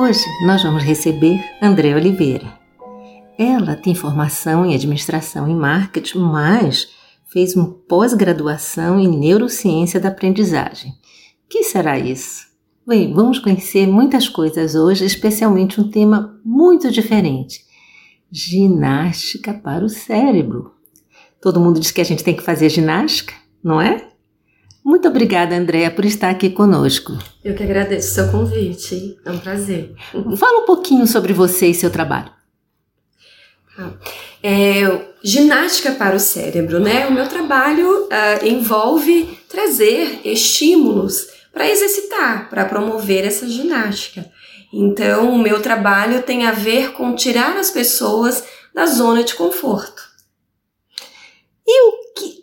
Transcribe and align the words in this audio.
Hoje 0.00 0.24
nós 0.46 0.62
vamos 0.62 0.84
receber 0.84 1.44
André 1.60 1.92
Oliveira. 1.92 2.56
Ela 3.36 3.74
tem 3.74 3.96
formação 3.96 4.64
em 4.64 4.72
administração 4.72 5.50
e 5.50 5.52
marketing, 5.52 6.18
mas 6.18 6.88
fez 7.26 7.56
uma 7.56 7.74
pós-graduação 7.88 9.00
em 9.00 9.08
neurociência 9.08 9.98
da 9.98 10.08
aprendizagem. 10.08 10.92
que 11.48 11.64
será 11.64 11.98
isso? 11.98 12.46
Bem, 12.86 13.12
vamos 13.12 13.40
conhecer 13.40 13.88
muitas 13.88 14.28
coisas 14.28 14.76
hoje, 14.76 15.04
especialmente 15.04 15.80
um 15.80 15.90
tema 15.90 16.40
muito 16.44 16.92
diferente: 16.92 17.64
ginástica 18.30 19.52
para 19.52 19.84
o 19.84 19.88
cérebro. 19.88 20.74
Todo 21.40 21.58
mundo 21.58 21.80
diz 21.80 21.90
que 21.90 22.00
a 22.00 22.04
gente 22.04 22.22
tem 22.22 22.36
que 22.36 22.44
fazer 22.44 22.68
ginástica, 22.68 23.34
não 23.64 23.80
é? 23.80 24.07
Muito 24.84 25.06
obrigada, 25.08 25.54
Andréa, 25.54 25.90
por 25.90 26.04
estar 26.04 26.30
aqui 26.30 26.50
conosco. 26.50 27.16
Eu 27.44 27.54
que 27.54 27.62
agradeço 27.62 28.08
o 28.08 28.14
seu 28.14 28.30
convite, 28.30 29.18
é 29.24 29.30
um 29.30 29.38
prazer. 29.38 29.94
Fala 30.36 30.62
um 30.62 30.66
pouquinho 30.66 31.06
sobre 31.06 31.32
você 31.32 31.66
e 31.68 31.74
seu 31.74 31.90
trabalho. 31.90 32.30
É, 34.42 35.06
ginástica 35.22 35.92
para 35.92 36.16
o 36.16 36.20
cérebro, 36.20 36.80
né? 36.80 37.06
O 37.06 37.12
meu 37.12 37.28
trabalho 37.28 38.04
uh, 38.04 38.46
envolve 38.46 39.38
trazer 39.48 40.20
estímulos 40.24 41.28
para 41.52 41.68
exercitar, 41.68 42.48
para 42.48 42.64
promover 42.64 43.24
essa 43.24 43.46
ginástica. 43.48 44.30
Então, 44.72 45.32
o 45.32 45.38
meu 45.38 45.60
trabalho 45.60 46.22
tem 46.22 46.46
a 46.46 46.52
ver 46.52 46.92
com 46.92 47.14
tirar 47.14 47.56
as 47.56 47.70
pessoas 47.70 48.44
da 48.74 48.86
zona 48.86 49.24
de 49.24 49.34
conforto. 49.34 50.07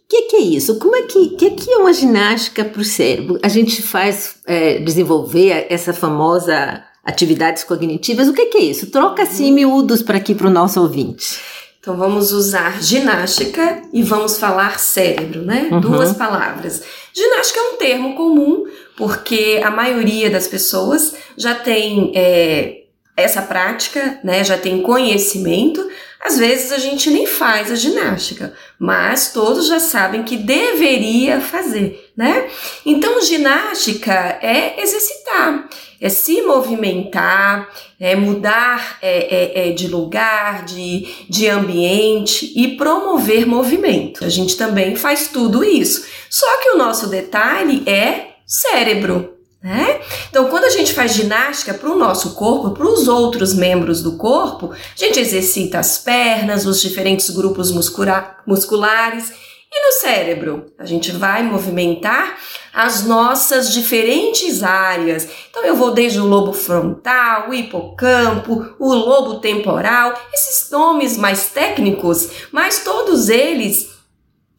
O 0.05 0.07
que, 0.07 0.21
que, 0.21 0.27
que 0.29 0.35
é 0.35 0.41
isso? 0.41 0.77
Como 0.77 0.95
é 0.95 1.01
que, 1.03 1.29
que, 1.29 1.51
que 1.51 1.71
é 1.71 1.77
uma 1.77 1.91
ginástica 1.91 2.63
para 2.63 2.81
o 2.81 2.85
cérebro? 2.85 3.39
A 3.41 3.47
gente 3.47 3.81
faz 3.81 4.35
é, 4.45 4.77
desenvolver 4.79 5.65
essa 5.69 5.93
famosa 5.93 6.83
atividades 7.03 7.63
cognitivas. 7.63 8.27
O 8.27 8.33
que, 8.33 8.45
que 8.47 8.57
é 8.57 8.63
isso? 8.63 8.87
Troca 8.91 9.23
assim 9.23 9.51
miúdos 9.51 10.01
para 10.01 10.17
aqui 10.17 10.33
para 10.33 10.47
o 10.47 10.51
nosso 10.51 10.81
ouvinte. 10.81 11.39
Então 11.79 11.95
vamos 11.95 12.31
usar 12.31 12.81
ginástica 12.81 13.83
e 13.93 14.01
vamos 14.01 14.39
falar 14.39 14.79
cérebro, 14.79 15.43
né? 15.43 15.69
Uhum. 15.71 15.79
Duas 15.79 16.13
palavras. 16.13 16.81
Ginástica 17.13 17.59
é 17.59 17.73
um 17.73 17.77
termo 17.77 18.15
comum 18.15 18.65
porque 18.97 19.61
a 19.63 19.69
maioria 19.69 20.29
das 20.29 20.47
pessoas 20.47 21.13
já 21.37 21.53
tem 21.53 22.11
é, 22.15 22.85
essa 23.15 23.41
prática, 23.43 24.19
né? 24.23 24.43
Já 24.43 24.57
tem 24.57 24.81
conhecimento 24.81 25.87
às 26.25 26.39
vezes 26.39 26.71
a 26.71 26.79
gente 26.79 27.11
nem 27.11 27.27
faz 27.27 27.71
a 27.71 27.75
ginástica, 27.75 28.51
mas 28.79 29.31
todos 29.31 29.67
já 29.67 29.79
sabem 29.79 30.23
que 30.23 30.35
deveria 30.35 31.39
fazer, 31.39 32.11
né? 32.17 32.47
Então, 32.83 33.21
ginástica 33.21 34.39
é 34.41 34.81
exercitar, 34.81 35.69
é 36.01 36.09
se 36.09 36.41
movimentar, 36.41 37.69
é 37.99 38.15
mudar 38.15 38.97
é, 39.03 39.67
é, 39.67 39.69
é 39.69 39.71
de 39.73 39.87
lugar, 39.87 40.65
de, 40.65 41.07
de 41.29 41.47
ambiente 41.47 42.51
e 42.55 42.75
promover 42.75 43.45
movimento. 43.45 44.25
A 44.25 44.29
gente 44.29 44.57
também 44.57 44.95
faz 44.95 45.27
tudo 45.27 45.63
isso. 45.63 46.05
Só 46.27 46.57
que 46.57 46.69
o 46.71 46.77
nosso 46.77 47.07
detalhe 47.07 47.83
é 47.87 48.29
cérebro. 48.47 49.34
Né? 49.65 49.99
Então, 50.29 50.47
quando 50.47 50.65
a 50.65 50.69
gente 50.69 50.93
faz 50.93 51.15
ginástica 51.15 51.73
para 51.73 51.89
o 51.89 51.97
nosso 51.97 52.35
corpo, 52.35 52.69
para 52.69 52.85
os 52.85 53.07
outros 53.07 53.51
membros 53.51 53.99
do 53.99 54.15
corpo, 54.15 54.71
a 54.71 54.77
gente 54.95 55.19
exercita 55.19 55.79
as 55.79 55.97
pernas, 55.97 56.67
os 56.67 56.79
diferentes 56.79 57.31
grupos 57.31 57.71
musculares 57.71 59.31
e 59.73 59.87
no 59.87 59.91
cérebro. 59.93 60.67
A 60.77 60.85
gente 60.85 61.11
vai 61.11 61.41
movimentar 61.41 62.37
as 62.71 63.05
nossas 63.05 63.73
diferentes 63.73 64.61
áreas. 64.61 65.27
Então, 65.49 65.65
eu 65.65 65.75
vou 65.75 65.95
desde 65.95 66.19
o 66.19 66.27
lobo 66.27 66.53
frontal, 66.53 67.49
o 67.49 67.53
hipocampo, 67.55 68.75
o 68.77 68.93
lobo 68.93 69.39
temporal, 69.39 70.13
esses 70.31 70.69
nomes 70.69 71.17
mais 71.17 71.47
técnicos, 71.47 72.29
mas 72.51 72.83
todos 72.83 73.29
eles 73.29 73.89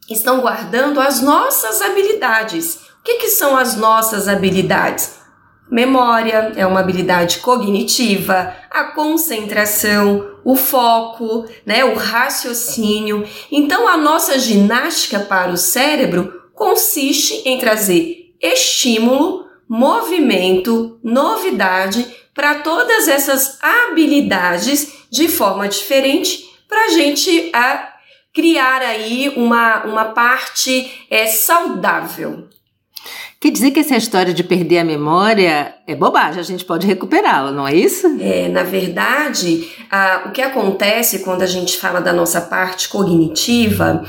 estão 0.09 0.41
guardando 0.41 0.99
as 0.99 1.21
nossas 1.21 1.81
habilidades 1.81 2.86
que, 3.07 3.19
que 3.19 3.29
são 3.29 3.55
as 3.55 3.77
nossas 3.77 4.27
habilidades? 4.27 5.15
Memória 5.71 6.51
é 6.57 6.67
uma 6.67 6.81
habilidade 6.81 7.39
cognitiva, 7.39 8.53
a 8.69 8.85
concentração, 8.91 10.29
o 10.43 10.57
foco, 10.57 11.45
né, 11.65 11.85
o 11.85 11.95
raciocínio. 11.95 13.25
Então, 13.49 13.87
a 13.87 13.95
nossa 13.95 14.37
ginástica 14.37 15.21
para 15.21 15.51
o 15.51 15.57
cérebro 15.57 16.33
consiste 16.53 17.47
em 17.47 17.57
trazer 17.57 18.35
estímulo, 18.41 19.45
movimento, 19.69 20.99
novidade 21.01 22.05
para 22.33 22.55
todas 22.55 23.07
essas 23.07 23.57
habilidades 23.61 25.05
de 25.09 25.29
forma 25.29 25.67
diferente 25.69 26.45
para 26.67 26.85
a 26.85 26.89
gente 26.89 27.49
a 27.53 27.93
criar 28.33 28.81
aí 28.81 29.33
uma, 29.35 29.85
uma 29.85 30.05
parte 30.05 31.07
é, 31.09 31.25
saudável. 31.25 32.49
Quer 33.39 33.51
dizer 33.51 33.69
que 33.69 33.79
essa 33.79 33.95
história 33.95 34.33
de 34.33 34.43
perder 34.43 34.79
a 34.79 34.83
memória 34.83 35.75
é 35.85 35.95
bobagem, 35.95 36.39
a 36.39 36.43
gente 36.43 36.65
pode 36.65 36.87
recuperá-la, 36.87 37.51
não 37.51 37.67
é 37.67 37.75
isso? 37.75 38.17
É, 38.19 38.47
na 38.47 38.63
verdade, 38.63 39.69
o 40.25 40.31
que 40.31 40.41
acontece 40.41 41.19
quando 41.19 41.43
a 41.43 41.45
gente 41.45 41.77
fala 41.77 42.01
da 42.01 42.11
nossa 42.11 42.41
parte 42.41 42.89
cognitiva, 42.89 44.03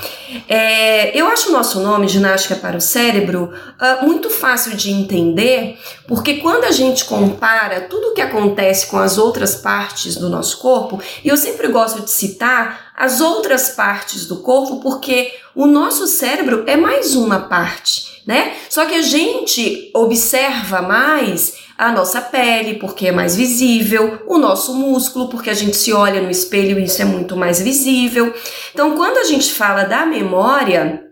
é, 0.49 1.17
eu 1.19 1.27
acho 1.27 1.51
o 1.51 1.53
nosso 1.53 1.79
nome, 1.81 2.09
Ginástica 2.09 2.57
para 2.57 2.79
o 2.79 2.81
Cérebro, 2.81 3.53
uh, 3.53 4.07
muito 4.07 4.31
fácil 4.31 4.75
de 4.75 4.91
entender, 4.91 5.79
porque 6.07 6.39
quando 6.39 6.65
a 6.65 6.73
gente 6.73 7.05
compara 7.05 7.83
tudo 7.83 8.09
o 8.09 8.15
que 8.15 8.23
acontece 8.23 8.87
com 8.87 8.97
as 8.97 9.19
outras 9.19 9.57
partes 9.57 10.17
do 10.17 10.31
nosso 10.31 10.59
corpo, 10.59 11.03
e 11.23 11.29
eu 11.29 11.37
sempre 11.37 11.69
gosto 11.69 12.01
de 12.01 12.11
citar 12.11 12.88
as 12.99 13.21
outras 13.21 13.71
partes 13.71 14.27
do 14.27 14.39
corpo, 14.39 14.81
porque 14.81 15.33
o 15.55 15.67
nosso 15.67 16.07
cérebro 16.07 16.65
é 16.67 16.77
mais 16.77 17.15
uma 17.15 17.41
parte 17.41 18.09
né? 18.29 18.53
Só 18.69 18.85
que 18.85 18.95
a 18.95 19.01
gente 19.01 19.91
observa 19.95 20.83
mais 20.83 21.55
a 21.79 21.91
nossa 21.91 22.21
pele, 22.21 22.75
porque 22.75 23.07
é 23.07 23.13
mais 23.13 23.35
visível, 23.35 24.23
o 24.27 24.37
nosso 24.37 24.75
músculo, 24.75 25.31
porque 25.31 25.49
a 25.49 25.55
gente 25.55 25.75
se 25.75 25.95
olha 25.95 26.21
no 26.21 26.31
espelho 26.31 26.79
e 26.79 26.85
isso 26.85 27.01
é 27.01 27.07
muito 27.07 27.35
mais 27.35 27.59
visível. 27.59 28.35
Então, 28.75 28.95
quando 28.95 29.17
a 29.17 29.25
gente 29.25 29.51
fala 29.51 29.85
da 29.85 30.05
memória, 30.05 31.05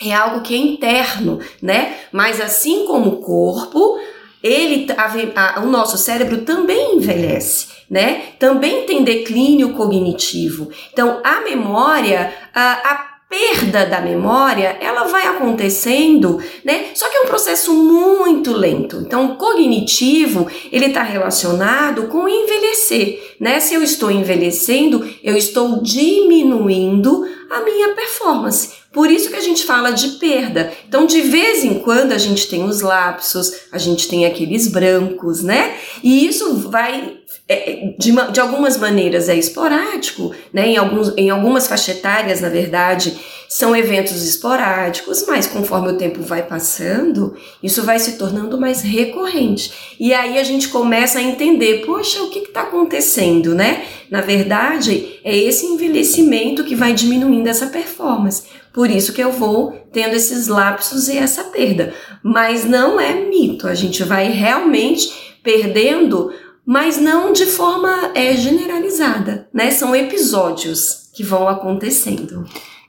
é 0.00 0.14
algo 0.14 0.42
que 0.42 0.54
é 0.54 0.58
interno, 0.58 1.40
né? 1.60 1.96
Mas 2.12 2.40
assim 2.40 2.86
como 2.86 3.10
o 3.10 3.20
corpo, 3.22 3.98
ele 4.42 4.86
a, 4.96 5.58
a, 5.58 5.60
o 5.60 5.66
nosso 5.66 5.96
cérebro 5.96 6.38
também 6.38 6.96
envelhece, 6.96 7.68
né? 7.88 8.22
Também 8.38 8.84
tem 8.84 9.04
declínio 9.04 9.74
cognitivo. 9.74 10.70
Então, 10.92 11.20
a 11.22 11.40
memória, 11.42 12.32
a, 12.54 12.72
a 12.72 13.12
perda 13.32 13.86
da 13.86 13.98
memória, 13.98 14.76
ela 14.78 15.04
vai 15.04 15.26
acontecendo, 15.26 16.38
né? 16.62 16.88
Só 16.94 17.08
que 17.08 17.16
é 17.16 17.20
um 17.22 17.26
processo 17.26 17.72
muito 17.72 18.52
lento. 18.52 18.96
Então, 18.96 19.32
o 19.32 19.36
cognitivo, 19.36 20.46
ele 20.70 20.86
está 20.86 21.02
relacionado 21.02 22.08
com 22.08 22.28
envelhecer, 22.28 23.36
né? 23.40 23.58
Se 23.58 23.72
eu 23.72 23.82
estou 23.82 24.10
envelhecendo, 24.10 25.08
eu 25.24 25.34
estou 25.34 25.82
diminuindo 25.82 27.26
a 27.50 27.60
minha 27.60 27.94
performance. 27.94 28.81
Por 28.92 29.10
isso 29.10 29.30
que 29.30 29.36
a 29.36 29.40
gente 29.40 29.64
fala 29.64 29.90
de 29.90 30.08
perda. 30.18 30.72
Então, 30.86 31.06
de 31.06 31.22
vez 31.22 31.64
em 31.64 31.78
quando 31.80 32.12
a 32.12 32.18
gente 32.18 32.46
tem 32.48 32.64
os 32.64 32.80
lapsos, 32.80 33.52
a 33.72 33.78
gente 33.78 34.06
tem 34.06 34.26
aqueles 34.26 34.68
brancos, 34.68 35.42
né? 35.42 35.76
E 36.02 36.26
isso 36.26 36.56
vai 36.68 37.18
é, 37.48 37.94
de, 37.98 38.12
de, 38.32 38.40
algumas 38.40 38.76
maneiras 38.76 39.28
é 39.28 39.34
esporádico, 39.34 40.32
né? 40.52 40.68
em, 40.68 40.76
alguns, 40.76 41.12
em 41.16 41.30
algumas 41.30 41.66
faixas 41.66 41.96
etárias, 41.96 42.40
na 42.40 42.48
verdade, 42.48 43.18
são 43.48 43.76
eventos 43.76 44.26
esporádicos, 44.26 45.24
mas 45.26 45.46
conforme 45.46 45.88
o 45.88 45.98
tempo 45.98 46.22
vai 46.22 46.42
passando, 46.42 47.36
isso 47.62 47.82
vai 47.82 47.98
se 47.98 48.12
tornando 48.16 48.58
mais 48.58 48.80
recorrente. 48.80 49.72
E 50.00 50.14
aí 50.14 50.38
a 50.38 50.44
gente 50.44 50.68
começa 50.68 51.18
a 51.18 51.22
entender, 51.22 51.84
poxa, 51.84 52.22
o 52.22 52.30
que 52.30 52.38
está 52.38 52.62
acontecendo, 52.62 53.54
né? 53.54 53.84
Na 54.10 54.20
verdade, 54.20 55.18
é 55.22 55.36
esse 55.36 55.66
envelhecimento 55.66 56.64
que 56.64 56.74
vai 56.74 56.94
diminuindo 56.94 57.48
essa 57.48 57.66
performance. 57.66 58.44
Por 58.72 58.90
isso 58.90 59.12
que 59.12 59.22
eu 59.22 59.32
vou 59.32 59.72
tendo 59.92 60.14
esses 60.14 60.48
lapsos 60.48 61.08
e 61.08 61.18
essa 61.18 61.44
perda. 61.44 61.92
Mas 62.22 62.64
não 62.64 62.98
é 62.98 63.14
mito, 63.14 63.66
a 63.68 63.74
gente 63.74 64.02
vai 64.02 64.30
realmente 64.30 65.38
perdendo 65.42 66.32
mas 66.64 66.96
não 66.96 67.32
de 67.32 67.46
forma 67.46 68.12
é, 68.14 68.36
generalizada, 68.36 69.48
né? 69.52 69.70
São 69.70 69.94
episódios 69.94 71.10
que 71.12 71.22
vão 71.22 71.48
acontecendo. 71.48 72.46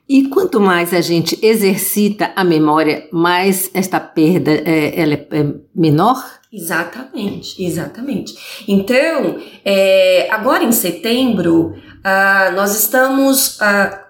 E 0.08 0.28
quanto 0.28 0.60
mais 0.60 0.94
a 0.94 1.02
gente 1.02 1.38
exercita 1.42 2.32
a 2.36 2.44
memória, 2.44 3.08
mais 3.12 3.72
esta 3.74 4.00
perda 4.00 4.52
é, 4.52 5.00
ela 5.00 5.14
é, 5.14 5.28
é 5.32 5.54
menor? 5.74 6.24
Exatamente, 6.52 7.64
exatamente. 7.64 8.36
Então, 8.68 9.40
é, 9.66 10.28
agora 10.30 10.64
em 10.64 10.72
setembro, 10.72 11.74
ah, 12.04 12.52
nós 12.54 12.76
estamos 12.78 13.60
ah, 13.60 14.03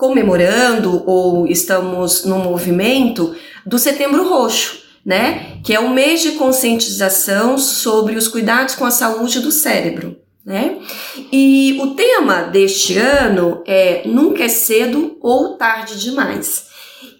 comemorando 0.00 1.04
ou 1.06 1.46
estamos 1.46 2.24
no 2.24 2.38
movimento 2.38 3.36
do 3.64 3.78
Setembro 3.78 4.26
Roxo 4.26 4.80
né? 5.04 5.58
Que 5.64 5.74
é 5.74 5.80
o 5.80 5.90
mês 5.90 6.20
de 6.20 6.32
conscientização 6.32 7.56
sobre 7.56 8.16
os 8.16 8.28
cuidados 8.28 8.74
com 8.74 8.84
a 8.84 8.90
saúde 8.90 9.40
do 9.40 9.50
cérebro, 9.50 10.16
né? 10.44 10.78
E 11.32 11.78
o 11.80 11.94
tema 11.94 12.42
deste 12.42 12.98
ano 12.98 13.62
é 13.66 14.02
Nunca 14.06 14.44
é 14.44 14.48
cedo 14.48 15.16
ou 15.20 15.56
tarde 15.56 15.98
demais. 15.98 16.68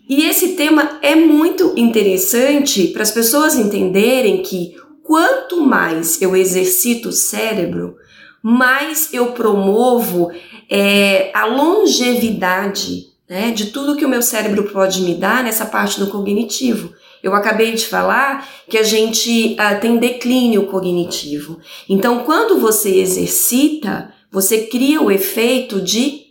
E 0.08 0.24
esse 0.24 0.56
tema 0.56 0.98
é 1.02 1.14
muito 1.14 1.72
interessante 1.76 2.88
para 2.88 3.02
as 3.02 3.12
pessoas 3.12 3.56
entenderem 3.56 4.42
que 4.42 4.74
quanto 5.02 5.60
mais 5.60 6.20
eu 6.20 6.36
exercito 6.36 7.10
o 7.10 7.12
cérebro, 7.12 7.96
mais 8.42 9.12
eu 9.12 9.32
promovo 9.32 10.30
é, 10.68 11.30
a 11.34 11.44
longevidade 11.46 13.10
né, 13.28 13.52
de 13.52 13.66
tudo 13.66 13.96
que 13.96 14.04
o 14.04 14.08
meu 14.08 14.22
cérebro 14.22 14.64
pode 14.64 15.02
me 15.02 15.14
dar 15.14 15.44
nessa 15.44 15.64
parte 15.64 16.00
do 16.00 16.08
cognitivo. 16.08 16.92
Eu 17.22 17.34
acabei 17.34 17.72
de 17.72 17.86
falar 17.86 18.48
que 18.68 18.78
a 18.78 18.82
gente 18.82 19.54
uh, 19.54 19.80
tem 19.80 19.98
declínio 19.98 20.66
cognitivo. 20.66 21.60
Então, 21.88 22.24
quando 22.24 22.58
você 22.58 22.98
exercita, 22.98 24.12
você 24.32 24.66
cria 24.66 25.02
o 25.02 25.10
efeito 25.10 25.80
de 25.80 26.30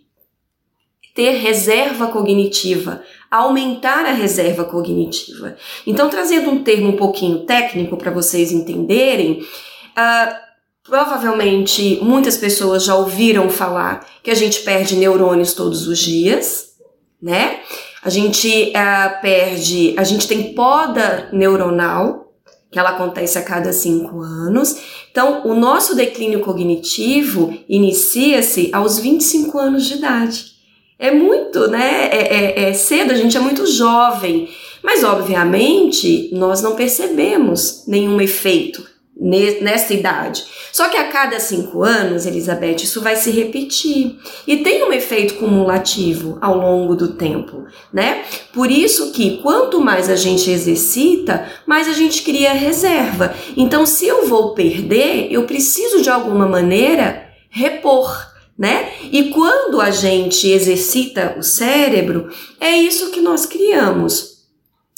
ter 1.13 1.31
reserva 1.37 2.07
cognitiva, 2.07 3.03
aumentar 3.29 4.05
a 4.05 4.13
reserva 4.13 4.63
cognitiva. 4.63 5.55
Então, 5.85 6.09
trazendo 6.09 6.49
um 6.49 6.63
termo 6.63 6.89
um 6.89 6.97
pouquinho 6.97 7.45
técnico 7.45 7.95
para 7.97 8.11
vocês 8.11 8.51
entenderem, 8.51 9.41
uh, 9.41 10.48
provavelmente 10.89 11.99
muitas 12.01 12.35
pessoas 12.35 12.83
já 12.83 12.95
ouviram 12.95 13.49
falar 13.49 14.05
que 14.23 14.31
a 14.31 14.35
gente 14.35 14.61
perde 14.61 14.95
neurônios 14.95 15.53
todos 15.53 15.87
os 15.87 15.99
dias, 15.99 16.69
né? 17.21 17.59
A 18.01 18.09
gente 18.09 18.73
uh, 18.75 19.21
perde, 19.21 19.93
a 19.97 20.03
gente 20.03 20.27
tem 20.27 20.53
poda 20.53 21.29
neuronal, 21.31 22.33
que 22.71 22.79
ela 22.79 22.91
acontece 22.91 23.37
a 23.37 23.43
cada 23.43 23.71
cinco 23.71 24.21
anos. 24.21 24.77
Então, 25.11 25.41
o 25.45 25.53
nosso 25.53 25.95
declínio 25.95 26.39
cognitivo 26.39 27.53
inicia-se 27.67 28.69
aos 28.73 28.99
25 28.99 29.57
anos 29.57 29.85
de 29.85 29.95
idade. 29.95 30.45
É 30.97 31.11
muito, 31.11 31.67
né? 31.67 32.09
É, 32.11 32.35
é, 32.35 32.69
é 32.69 32.73
cedo, 32.73 33.11
a 33.11 33.15
gente 33.15 33.35
é 33.35 33.39
muito 33.39 33.65
jovem. 33.65 34.49
Mas, 34.83 35.03
obviamente, 35.03 36.29
nós 36.31 36.61
não 36.61 36.75
percebemos 36.75 37.83
nenhum 37.87 38.21
efeito 38.21 38.83
nessa 39.19 39.93
idade. 39.93 40.45
Só 40.71 40.87
que 40.87 40.95
a 40.95 41.09
cada 41.09 41.39
cinco 41.39 41.83
anos, 41.83 42.25
Elizabeth, 42.25 42.77
isso 42.77 43.01
vai 43.01 43.15
se 43.17 43.31
repetir. 43.31 44.17
E 44.47 44.57
tem 44.57 44.83
um 44.83 44.93
efeito 44.93 45.35
cumulativo 45.35 46.37
ao 46.39 46.57
longo 46.57 46.95
do 46.95 47.09
tempo, 47.15 47.65
né? 47.91 48.23
Por 48.53 48.71
isso 48.71 49.11
que 49.11 49.41
quanto 49.41 49.81
mais 49.81 50.09
a 50.09 50.15
gente 50.15 50.49
exercita, 50.49 51.49
mais 51.65 51.87
a 51.87 51.93
gente 51.93 52.21
cria 52.21 52.53
reserva. 52.53 53.35
Então, 53.57 53.85
se 53.85 54.07
eu 54.07 54.25
vou 54.27 54.53
perder, 54.53 55.27
eu 55.29 55.43
preciso 55.43 56.01
de 56.01 56.09
alguma 56.09 56.47
maneira 56.47 57.29
repor. 57.49 58.29
Né? 58.57 58.91
E 59.09 59.29
quando 59.29 59.79
a 59.79 59.89
gente 59.89 60.45
exercita 60.49 61.35
o 61.39 61.43
cérebro, 61.43 62.29
é 62.59 62.75
isso 62.75 63.09
que 63.09 63.21
nós 63.21 63.45
criamos: 63.45 64.43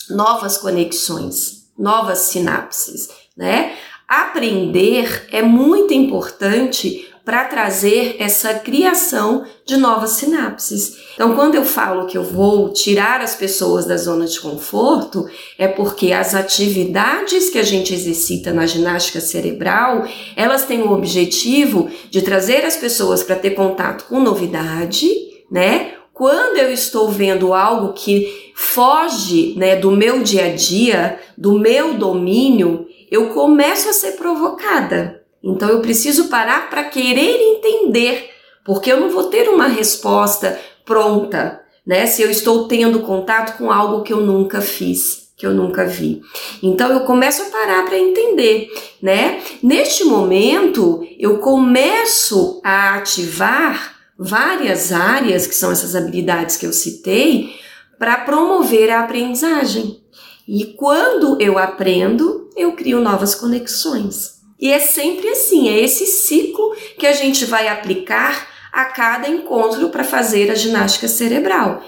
novas 0.09 0.57
conexões, 0.57 1.67
novas 1.77 2.17
sinapses, 2.19 3.09
né? 3.37 3.75
Aprender 4.11 5.27
é 5.31 5.41
muito 5.41 5.93
importante 5.93 7.07
para 7.23 7.45
trazer 7.45 8.17
essa 8.19 8.55
criação 8.55 9.45
de 9.65 9.77
novas 9.77 10.11
sinapses. 10.11 10.97
Então, 11.13 11.33
quando 11.33 11.55
eu 11.55 11.63
falo 11.63 12.07
que 12.07 12.17
eu 12.17 12.23
vou 12.23 12.73
tirar 12.73 13.21
as 13.21 13.35
pessoas 13.35 13.85
da 13.85 13.95
zona 13.95 14.25
de 14.25 14.37
conforto, 14.41 15.29
é 15.57 15.65
porque 15.65 16.11
as 16.11 16.35
atividades 16.35 17.49
que 17.49 17.57
a 17.57 17.63
gente 17.63 17.93
exercita 17.93 18.51
na 18.51 18.65
ginástica 18.65 19.21
cerebral, 19.21 20.05
elas 20.35 20.65
têm 20.65 20.81
o 20.81 20.91
objetivo 20.91 21.89
de 22.09 22.21
trazer 22.21 22.65
as 22.65 22.75
pessoas 22.75 23.23
para 23.23 23.37
ter 23.37 23.51
contato 23.51 24.05
com 24.09 24.19
novidade, 24.19 25.07
né? 25.49 25.93
Quando 26.13 26.57
eu 26.57 26.71
estou 26.71 27.09
vendo 27.09 27.53
algo 27.53 27.93
que 27.93 28.51
foge, 28.55 29.55
né, 29.57 29.75
do 29.75 29.89
meu 29.89 30.21
dia 30.21 30.47
a 30.47 30.55
dia, 30.55 31.19
do 31.37 31.57
meu 31.57 31.93
domínio, 31.93 32.87
eu 33.11 33.27
começo 33.29 33.89
a 33.89 33.93
ser 33.93 34.13
provocada. 34.13 35.21
Então 35.43 35.67
eu 35.67 35.81
preciso 35.81 36.29
parar 36.29 36.69
para 36.69 36.85
querer 36.85 37.41
entender, 37.41 38.29
porque 38.63 38.89
eu 38.89 39.01
não 39.01 39.09
vou 39.09 39.25
ter 39.25 39.49
uma 39.49 39.67
resposta 39.67 40.57
pronta, 40.85 41.61
né? 41.85 42.05
Se 42.05 42.21
eu 42.21 42.31
estou 42.31 42.67
tendo 42.67 43.01
contato 43.01 43.57
com 43.57 43.69
algo 43.69 44.03
que 44.03 44.13
eu 44.13 44.21
nunca 44.21 44.61
fiz, 44.61 45.31
que 45.35 45.45
eu 45.45 45.51
nunca 45.51 45.85
vi. 45.85 46.21
Então 46.63 46.89
eu 46.91 47.01
começo 47.01 47.41
a 47.41 47.45
parar 47.45 47.83
para 47.83 47.97
entender, 47.97 48.69
né? 49.01 49.41
Neste 49.61 50.05
momento, 50.05 51.05
eu 51.19 51.39
começo 51.39 52.61
a 52.63 52.95
ativar 52.95 53.95
várias 54.17 54.91
áreas 54.91 55.47
que 55.47 55.55
são 55.55 55.71
essas 55.71 55.95
habilidades 55.95 56.55
que 56.55 56.65
eu 56.65 56.71
citei 56.71 57.49
para 57.97 58.17
promover 58.17 58.89
a 58.91 59.01
aprendizagem. 59.01 59.99
E 60.47 60.65
quando 60.77 61.41
eu 61.41 61.57
aprendo, 61.57 62.40
eu 62.55 62.73
crio 62.73 62.99
novas 63.01 63.35
conexões. 63.35 64.41
E 64.59 64.71
é 64.71 64.79
sempre 64.79 65.27
assim, 65.29 65.69
é 65.69 65.79
esse 65.79 66.05
ciclo 66.05 66.75
que 66.97 67.07
a 67.07 67.13
gente 67.13 67.45
vai 67.45 67.67
aplicar 67.67 68.47
a 68.71 68.85
cada 68.85 69.27
encontro 69.27 69.89
para 69.89 70.03
fazer 70.03 70.51
a 70.51 70.55
ginástica 70.55 71.07
cerebral. 71.07 71.83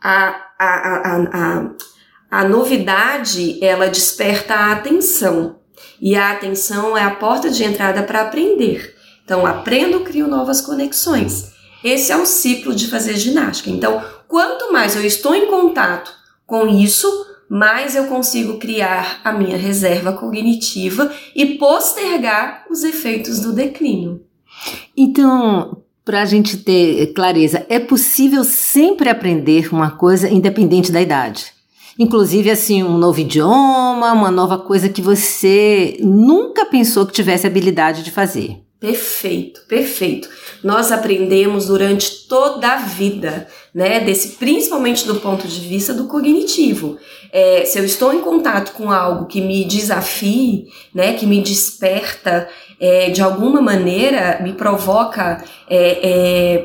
A, 0.00 0.46
a, 0.58 1.20
a, 1.34 1.70
a, 2.30 2.44
novidade, 2.48 3.62
ela 3.62 3.88
desperta 3.88 4.54
a 4.54 4.72
atenção. 4.72 5.58
E 6.00 6.14
a 6.14 6.30
atenção 6.30 6.96
é 6.96 7.02
a 7.02 7.10
porta 7.10 7.50
de 7.50 7.64
entrada 7.64 8.02
para 8.02 8.22
aprender. 8.22 8.94
Então, 9.24 9.44
aprendo, 9.44 10.00
crio 10.00 10.28
novas 10.28 10.60
conexões. 10.60 11.50
Esse 11.82 12.12
é 12.12 12.16
o 12.16 12.24
ciclo 12.24 12.74
de 12.74 12.88
fazer 12.88 13.16
ginástica. 13.16 13.68
Então, 13.68 14.02
quanto 14.28 14.72
mais 14.72 14.94
eu 14.94 15.04
estou 15.04 15.34
em 15.34 15.46
contato 15.46 16.12
com 16.46 16.68
isso, 16.68 17.08
mais 17.48 17.94
eu 17.94 18.06
consigo 18.06 18.58
criar 18.58 19.20
a 19.24 19.32
minha 19.32 19.56
reserva 19.56 20.12
cognitiva 20.12 21.12
e 21.34 21.54
postergar 21.56 22.64
os 22.70 22.82
efeitos 22.82 23.40
do 23.40 23.52
declínio. 23.52 24.22
Então, 24.96 25.82
para 26.04 26.22
a 26.22 26.24
gente 26.24 26.58
ter 26.58 27.12
clareza, 27.12 27.66
é 27.68 27.78
possível 27.78 28.44
sempre 28.44 29.08
aprender 29.08 29.72
uma 29.72 29.90
coisa 29.90 30.28
independente 30.28 30.92
da 30.92 31.00
idade. 31.00 31.52
Inclusive, 31.98 32.50
assim, 32.50 32.82
um 32.82 32.98
novo 32.98 33.20
idioma, 33.20 34.12
uma 34.12 34.30
nova 34.30 34.58
coisa 34.58 34.88
que 34.88 35.00
você 35.00 35.96
nunca 36.00 36.66
pensou 36.66 37.06
que 37.06 37.12
tivesse 37.12 37.46
habilidade 37.46 38.02
de 38.02 38.10
fazer. 38.10 38.65
Perfeito, 38.78 39.62
perfeito. 39.66 40.28
Nós 40.62 40.92
aprendemos 40.92 41.66
durante 41.66 42.26
toda 42.28 42.68
a 42.68 42.76
vida, 42.76 43.48
né? 43.74 44.00
Desse, 44.00 44.36
principalmente 44.36 45.06
do 45.06 45.16
ponto 45.16 45.48
de 45.48 45.60
vista 45.60 45.94
do 45.94 46.04
cognitivo. 46.04 46.98
É, 47.32 47.64
se 47.64 47.78
eu 47.78 47.84
estou 47.84 48.12
em 48.12 48.20
contato 48.20 48.72
com 48.72 48.90
algo 48.90 49.26
que 49.26 49.40
me 49.40 49.64
desafie, 49.64 50.68
né? 50.94 51.14
Que 51.14 51.26
me 51.26 51.40
desperta, 51.40 52.48
é, 52.78 53.08
de 53.08 53.22
alguma 53.22 53.62
maneira 53.62 54.40
me 54.42 54.52
provoca 54.52 55.42
é, 55.70 56.10
é 56.10 56.64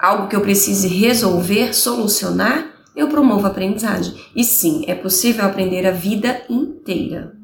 algo 0.00 0.28
que 0.28 0.36
eu 0.36 0.40
precise 0.40 0.88
resolver, 0.88 1.74
solucionar, 1.74 2.72
eu 2.96 3.08
promovo 3.08 3.46
a 3.46 3.50
aprendizagem. 3.50 4.14
E 4.34 4.42
sim, 4.42 4.84
é 4.86 4.94
possível 4.94 5.44
aprender 5.44 5.86
a 5.86 5.90
vida 5.90 6.40
inteira. 6.48 7.39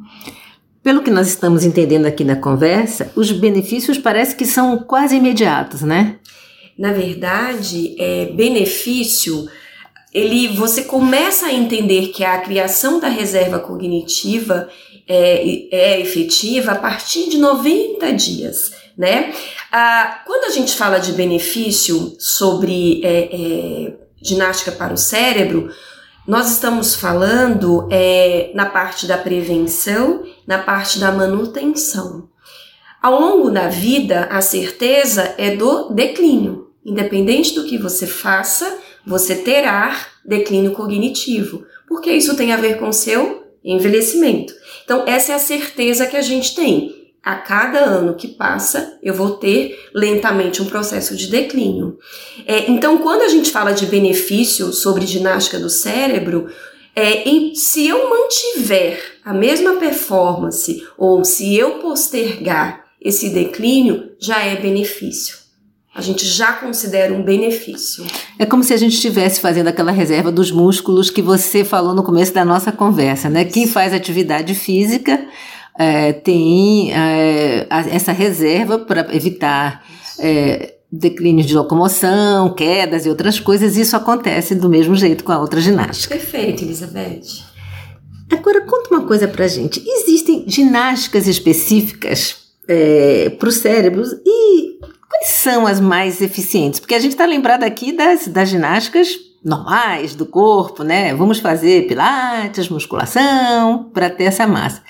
Pelo 0.86 1.02
que 1.02 1.10
nós 1.10 1.26
estamos 1.26 1.64
entendendo 1.64 2.06
aqui 2.06 2.22
na 2.22 2.36
conversa, 2.36 3.10
os 3.16 3.32
benefícios 3.32 3.98
parece 3.98 4.36
que 4.36 4.46
são 4.46 4.78
quase 4.78 5.16
imediatos, 5.16 5.82
né? 5.82 6.20
Na 6.78 6.92
verdade, 6.92 7.96
é, 7.98 8.26
benefício, 8.26 9.48
ele, 10.14 10.46
você 10.46 10.84
começa 10.84 11.46
a 11.46 11.52
entender 11.52 12.12
que 12.12 12.22
a 12.22 12.38
criação 12.38 13.00
da 13.00 13.08
reserva 13.08 13.58
cognitiva 13.58 14.68
é, 15.08 15.66
é 15.72 16.00
efetiva 16.00 16.70
a 16.70 16.76
partir 16.76 17.30
de 17.30 17.38
90 17.38 18.12
dias, 18.12 18.70
né? 18.96 19.34
Ah, 19.72 20.22
quando 20.24 20.44
a 20.44 20.54
gente 20.54 20.76
fala 20.76 20.98
de 20.98 21.10
benefício 21.14 22.14
sobre 22.16 23.00
é, 23.02 23.28
é, 23.32 23.94
ginástica 24.22 24.70
para 24.70 24.94
o 24.94 24.96
cérebro, 24.96 25.68
nós 26.26 26.50
estamos 26.50 26.94
falando 26.94 27.86
é, 27.90 28.50
na 28.54 28.66
parte 28.66 29.06
da 29.06 29.16
prevenção, 29.16 30.24
na 30.46 30.58
parte 30.58 30.98
da 30.98 31.12
manutenção. 31.12 32.28
Ao 33.00 33.20
longo 33.20 33.50
da 33.50 33.68
vida, 33.68 34.24
a 34.30 34.40
certeza 34.40 35.34
é 35.38 35.54
do 35.54 35.90
declínio. 35.90 36.70
Independente 36.84 37.54
do 37.54 37.64
que 37.64 37.78
você 37.78 38.06
faça, 38.06 38.78
você 39.06 39.36
terá 39.36 40.06
declínio 40.24 40.72
cognitivo, 40.72 41.64
porque 41.86 42.10
isso 42.10 42.36
tem 42.36 42.52
a 42.52 42.56
ver 42.56 42.78
com 42.78 42.92
seu 42.92 43.44
envelhecimento. 43.64 44.52
Então, 44.84 45.04
essa 45.06 45.32
é 45.32 45.34
a 45.36 45.40
certeza 45.40 46.06
que 46.06 46.16
a 46.16 46.22
gente 46.22 46.54
tem. 46.56 47.05
A 47.26 47.34
cada 47.34 47.80
ano 47.80 48.14
que 48.14 48.28
passa, 48.28 49.00
eu 49.02 49.12
vou 49.12 49.30
ter 49.30 49.76
lentamente 49.92 50.62
um 50.62 50.66
processo 50.66 51.16
de 51.16 51.26
declínio. 51.26 51.98
É, 52.46 52.70
então, 52.70 52.98
quando 52.98 53.22
a 53.22 53.28
gente 53.28 53.50
fala 53.50 53.72
de 53.72 53.84
benefício 53.86 54.72
sobre 54.72 55.04
ginástica 55.08 55.58
do 55.58 55.68
cérebro, 55.68 56.46
é, 56.94 57.28
em, 57.28 57.52
se 57.52 57.88
eu 57.88 58.08
mantiver 58.08 59.18
a 59.24 59.34
mesma 59.34 59.74
performance 59.74 60.86
ou 60.96 61.24
se 61.24 61.56
eu 61.56 61.80
postergar 61.80 62.84
esse 63.02 63.30
declínio, 63.30 64.12
já 64.20 64.44
é 64.44 64.54
benefício 64.54 65.46
a 65.96 66.02
gente 66.02 66.26
já 66.26 66.52
considera 66.52 67.10
um 67.14 67.22
benefício. 67.22 68.04
É 68.38 68.44
como 68.44 68.62
se 68.62 68.74
a 68.74 68.76
gente 68.76 68.92
estivesse 68.92 69.40
fazendo 69.40 69.68
aquela 69.68 69.90
reserva 69.90 70.30
dos 70.30 70.50
músculos 70.50 71.08
que 71.08 71.22
você 71.22 71.64
falou 71.64 71.94
no 71.94 72.02
começo 72.02 72.34
da 72.34 72.44
nossa 72.44 72.70
conversa, 72.70 73.30
né? 73.30 73.46
Quem 73.46 73.66
faz 73.66 73.94
atividade 73.94 74.54
física 74.54 75.26
é, 75.78 76.12
tem 76.12 76.92
é, 76.92 77.66
essa 77.90 78.12
reserva 78.12 78.78
para 78.78 79.14
evitar 79.14 79.84
é, 80.18 80.74
declínios 80.90 81.46
de 81.46 81.54
locomoção, 81.54 82.54
quedas 82.54 83.06
e 83.06 83.08
outras 83.08 83.40
coisas. 83.40 83.76
Isso 83.76 83.96
acontece 83.96 84.54
do 84.54 84.68
mesmo 84.68 84.94
jeito 84.94 85.24
com 85.24 85.32
a 85.32 85.38
outra 85.38 85.60
ginástica. 85.60 86.14
Perfeito, 86.14 86.64
Elizabeth. 86.64 87.44
Agora, 88.30 88.60
conta 88.62 88.90
uma 88.90 89.06
coisa 89.06 89.28
pra 89.28 89.46
gente. 89.46 89.82
Existem 89.86 90.44
ginásticas 90.46 91.26
específicas 91.28 92.36
é, 92.68 93.30
para 93.30 93.48
os 93.48 93.56
cérebros 93.56 94.12
e 94.24 94.76
Quais 95.08 95.28
são 95.28 95.66
as 95.66 95.80
mais 95.80 96.20
eficientes? 96.20 96.80
Porque 96.80 96.94
a 96.94 96.98
gente 96.98 97.12
está 97.12 97.24
lembrado 97.24 97.62
aqui 97.62 97.92
das, 97.92 98.26
das 98.28 98.48
ginásticas 98.48 99.16
normais 99.44 100.14
do 100.14 100.26
corpo, 100.26 100.82
né? 100.82 101.14
Vamos 101.14 101.38
fazer 101.38 101.86
pilates, 101.86 102.68
musculação, 102.68 103.90
para 103.94 104.10
ter 104.10 104.24
essa 104.24 104.46
massa. 104.46 104.82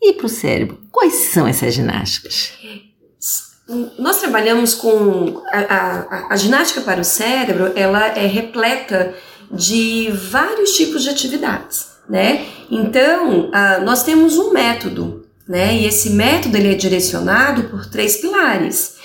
E 0.00 0.12
para 0.12 0.26
o 0.26 0.28
cérebro, 0.28 0.78
quais 0.90 1.14
são 1.14 1.46
essas 1.46 1.74
ginásticas? 1.74 2.52
Nós 3.98 4.18
trabalhamos 4.18 4.74
com 4.74 5.42
a, 5.52 5.58
a, 5.58 6.32
a, 6.32 6.36
ginástica 6.36 6.80
para 6.80 7.00
o 7.00 7.04
cérebro, 7.04 7.72
ela 7.76 8.06
é 8.06 8.26
repleta 8.26 9.14
de 9.50 10.10
vários 10.10 10.72
tipos 10.72 11.02
de 11.02 11.10
atividades, 11.10 11.88
né? 12.08 12.46
Então, 12.70 13.50
a, 13.52 13.78
nós 13.80 14.04
temos 14.04 14.38
um 14.38 14.52
método, 14.52 15.26
né? 15.46 15.74
E 15.74 15.86
esse 15.86 16.10
método 16.10 16.56
ele 16.56 16.72
é 16.72 16.76
direcionado 16.76 17.64
por 17.64 17.84
três 17.84 18.16
pilares. 18.16 18.96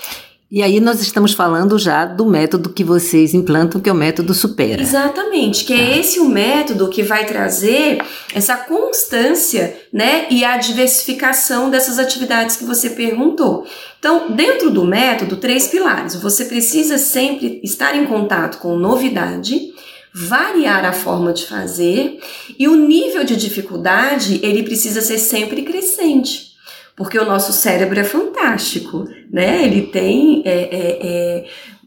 E 0.50 0.62
aí 0.62 0.78
nós 0.78 1.00
estamos 1.00 1.32
falando 1.32 1.78
já 1.78 2.04
do 2.04 2.26
método 2.26 2.68
que 2.68 2.84
vocês 2.84 3.32
implantam, 3.32 3.80
que 3.80 3.88
é 3.88 3.92
o 3.92 3.96
método 3.96 4.34
Supera. 4.34 4.80
Exatamente, 4.80 5.64
que 5.64 5.72
é 5.72 5.76
tá. 5.76 5.96
esse 5.98 6.20
o 6.20 6.28
método 6.28 6.88
que 6.90 7.02
vai 7.02 7.24
trazer 7.24 7.98
essa 8.34 8.56
constância, 8.56 9.76
né, 9.92 10.26
e 10.30 10.44
a 10.44 10.56
diversificação 10.58 11.70
dessas 11.70 11.98
atividades 11.98 12.56
que 12.56 12.64
você 12.64 12.90
perguntou. 12.90 13.66
Então, 13.98 14.32
dentro 14.32 14.70
do 14.70 14.84
método, 14.84 15.36
três 15.36 15.66
pilares. 15.66 16.14
Você 16.16 16.44
precisa 16.44 16.98
sempre 16.98 17.60
estar 17.64 17.96
em 17.96 18.06
contato 18.06 18.58
com 18.58 18.76
novidade, 18.76 19.72
variar 20.14 20.84
a 20.84 20.92
forma 20.92 21.32
de 21.32 21.46
fazer 21.46 22.20
e 22.58 22.68
o 22.68 22.76
nível 22.76 23.24
de 23.24 23.34
dificuldade, 23.34 24.38
ele 24.42 24.62
precisa 24.62 25.00
ser 25.00 25.18
sempre 25.18 25.62
crescente 25.62 26.53
porque 26.96 27.18
o 27.18 27.24
nosso 27.24 27.52
cérebro 27.52 27.98
é 27.98 28.04
fantástico, 28.04 29.04
né? 29.30 29.64
Ele 29.64 29.82
tem, 29.82 30.42
é, 30.44 30.50
é, 30.50 31.06
é, 31.06 31.44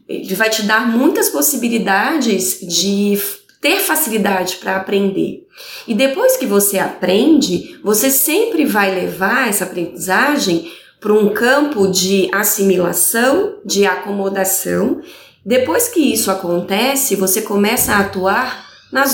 ele 0.08 0.34
vai 0.34 0.50
te 0.50 0.62
dar 0.62 0.86
muitas 0.86 1.28
possibilidades 1.28 2.60
de 2.60 3.18
ter 3.60 3.80
facilidade 3.80 4.56
para 4.56 4.76
aprender. 4.76 5.46
E 5.86 5.94
depois 5.94 6.36
que 6.36 6.46
você 6.46 6.78
aprende, 6.78 7.78
você 7.82 8.10
sempre 8.10 8.64
vai 8.64 8.94
levar 8.94 9.48
essa 9.48 9.64
aprendizagem 9.64 10.70
para 11.00 11.12
um 11.12 11.30
campo 11.30 11.88
de 11.88 12.28
assimilação, 12.32 13.56
de 13.64 13.86
acomodação. 13.86 15.00
Depois 15.44 15.88
que 15.88 16.00
isso 16.00 16.30
acontece, 16.30 17.16
você 17.16 17.42
começa 17.42 17.94
a 17.94 18.00
atuar 18.00 18.67
na, 18.90 19.04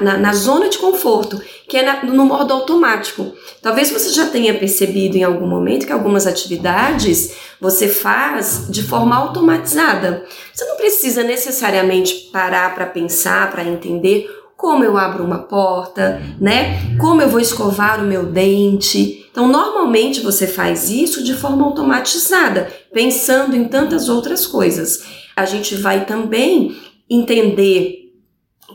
na, 0.00 0.16
na, 0.18 0.32
zona 0.32 0.68
de 0.68 0.78
conforto, 0.78 1.40
que 1.68 1.76
é 1.76 1.82
na, 1.82 2.04
no 2.04 2.26
modo 2.26 2.52
automático. 2.52 3.32
Talvez 3.62 3.90
você 3.90 4.10
já 4.10 4.26
tenha 4.26 4.54
percebido 4.54 5.16
em 5.16 5.22
algum 5.22 5.46
momento 5.46 5.86
que 5.86 5.92
algumas 5.92 6.26
atividades 6.26 7.32
você 7.60 7.88
faz 7.88 8.66
de 8.68 8.82
forma 8.82 9.16
automatizada. 9.16 10.24
Você 10.52 10.64
não 10.64 10.76
precisa 10.76 11.22
necessariamente 11.22 12.30
parar 12.32 12.74
para 12.74 12.86
pensar, 12.86 13.50
para 13.50 13.64
entender 13.64 14.28
como 14.56 14.84
eu 14.84 14.96
abro 14.98 15.24
uma 15.24 15.38
porta, 15.38 16.20
né? 16.38 16.96
Como 16.98 17.22
eu 17.22 17.28
vou 17.28 17.40
escovar 17.40 18.02
o 18.02 18.06
meu 18.06 18.26
dente. 18.26 19.26
Então, 19.30 19.48
normalmente 19.48 20.20
você 20.20 20.46
faz 20.46 20.90
isso 20.90 21.24
de 21.24 21.34
forma 21.34 21.64
automatizada, 21.64 22.70
pensando 22.92 23.56
em 23.56 23.64
tantas 23.64 24.08
outras 24.08 24.46
coisas. 24.46 25.04
A 25.34 25.46
gente 25.46 25.76
vai 25.76 26.04
também 26.04 26.76
entender 27.08 27.99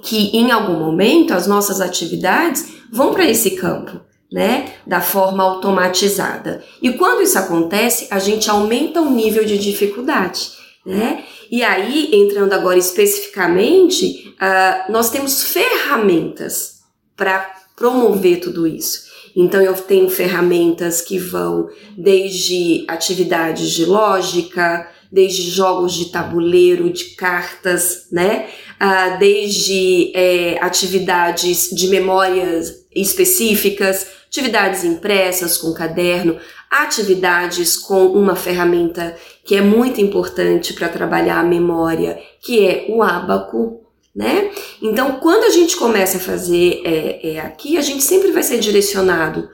que 0.05 0.37
em 0.37 0.51
algum 0.51 0.79
momento 0.79 1.33
as 1.33 1.47
nossas 1.47 1.81
atividades 1.81 2.67
vão 2.91 3.11
para 3.11 3.25
esse 3.25 3.51
campo, 3.51 3.99
né, 4.31 4.73
da 4.85 5.01
forma 5.01 5.43
automatizada. 5.43 6.63
E 6.81 6.93
quando 6.93 7.23
isso 7.23 7.37
acontece, 7.37 8.07
a 8.11 8.19
gente 8.19 8.49
aumenta 8.49 9.01
o 9.01 9.09
nível 9.09 9.43
de 9.43 9.57
dificuldade, 9.57 10.51
né? 10.85 11.23
E 11.49 11.63
aí, 11.63 12.09
entrando 12.13 12.53
agora 12.53 12.77
especificamente, 12.77 14.35
uh, 14.35 14.91
nós 14.91 15.09
temos 15.09 15.43
ferramentas 15.43 16.79
para 17.15 17.51
promover 17.75 18.39
tudo 18.39 18.65
isso. 18.65 19.05
Então, 19.35 19.61
eu 19.61 19.73
tenho 19.73 20.09
ferramentas 20.09 21.01
que 21.01 21.19
vão 21.19 21.69
desde 21.95 22.83
atividades 22.87 23.69
de 23.71 23.85
lógica, 23.85 24.89
desde 25.11 25.49
jogos 25.49 25.93
de 25.93 26.05
tabuleiro, 26.05 26.89
de 26.89 27.15
cartas, 27.15 28.07
né? 28.11 28.47
Ah, 28.79 29.15
desde 29.17 30.11
é, 30.13 30.57
atividades 30.59 31.69
de 31.71 31.87
memórias 31.87 32.85
específicas, 32.93 34.07
atividades 34.27 34.83
impressas 34.83 35.57
com 35.57 35.73
caderno, 35.73 36.37
atividades 36.69 37.77
com 37.77 38.07
uma 38.07 38.35
ferramenta 38.35 39.15
que 39.45 39.55
é 39.55 39.61
muito 39.61 40.01
importante 40.01 40.73
para 40.73 40.89
trabalhar 40.89 41.39
a 41.39 41.43
memória, 41.43 42.19
que 42.41 42.67
é 42.67 42.85
o 42.89 43.01
ábaco, 43.01 43.81
né? 44.13 44.51
Então, 44.81 45.19
quando 45.19 45.45
a 45.45 45.49
gente 45.49 45.77
começa 45.77 46.17
a 46.17 46.21
fazer 46.21 46.81
é, 46.85 47.35
é, 47.35 47.39
aqui, 47.39 47.77
a 47.77 47.81
gente 47.81 48.03
sempre 48.03 48.31
vai 48.31 48.43
ser 48.43 48.59
direcionado 48.59 49.49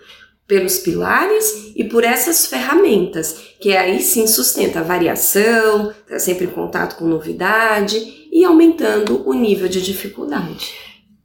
pelos 0.51 0.79
pilares 0.79 1.71
e 1.77 1.85
por 1.85 2.03
essas 2.03 2.45
ferramentas, 2.45 3.37
que 3.57 3.73
aí 3.73 4.01
sim 4.01 4.27
sustenta 4.27 4.81
a 4.81 4.83
variação, 4.83 5.91
está 5.91 6.19
sempre 6.19 6.43
em 6.43 6.49
contato 6.49 6.97
com 6.97 7.05
novidade 7.05 8.27
e 8.29 8.43
aumentando 8.43 9.23
o 9.25 9.33
nível 9.33 9.69
de 9.69 9.81
dificuldade. 9.81 10.73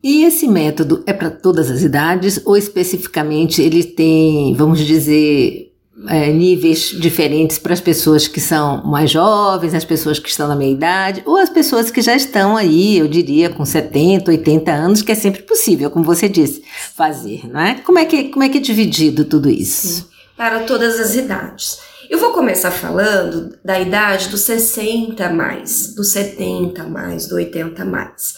E 0.00 0.22
esse 0.22 0.46
método 0.46 1.02
é 1.08 1.12
para 1.12 1.28
todas 1.28 1.68
as 1.72 1.82
idades 1.82 2.40
ou 2.46 2.56
especificamente 2.56 3.60
ele 3.60 3.82
tem, 3.82 4.54
vamos 4.54 4.78
dizer, 4.78 5.65
é, 6.08 6.30
níveis 6.30 6.90
diferentes 6.90 7.58
para 7.58 7.72
as 7.72 7.80
pessoas 7.80 8.28
que 8.28 8.40
são 8.40 8.84
mais 8.84 9.10
jovens, 9.10 9.74
as 9.74 9.84
pessoas 9.84 10.18
que 10.18 10.28
estão 10.28 10.46
na 10.46 10.54
meia 10.54 10.72
idade, 10.72 11.22
ou 11.24 11.36
as 11.36 11.48
pessoas 11.48 11.90
que 11.90 12.02
já 12.02 12.14
estão 12.14 12.56
aí, 12.56 12.98
eu 12.98 13.08
diria, 13.08 13.48
com 13.48 13.64
70, 13.64 14.30
80 14.30 14.72
anos, 14.72 15.02
que 15.02 15.12
é 15.12 15.14
sempre 15.14 15.42
possível, 15.42 15.90
como 15.90 16.04
você 16.04 16.28
disse, 16.28 16.62
fazer, 16.94 17.48
não 17.50 17.60
é? 17.60 17.74
Como 17.76 17.98
é 17.98 18.04
que, 18.04 18.24
como 18.24 18.44
é, 18.44 18.48
que 18.48 18.58
é 18.58 18.60
dividido 18.60 19.24
tudo 19.24 19.48
isso? 19.48 19.86
Sim, 19.86 20.04
para 20.36 20.60
todas 20.60 21.00
as 21.00 21.14
idades. 21.14 21.78
Eu 22.08 22.18
vou 22.18 22.30
começar 22.30 22.70
falando 22.70 23.56
da 23.64 23.80
idade 23.80 24.28
dos 24.28 24.42
60 24.42 25.28
mais, 25.30 25.94
dos 25.94 26.12
70 26.12 26.84
mais, 26.84 27.26
do 27.26 27.34
80 27.34 27.84
mais. 27.84 28.36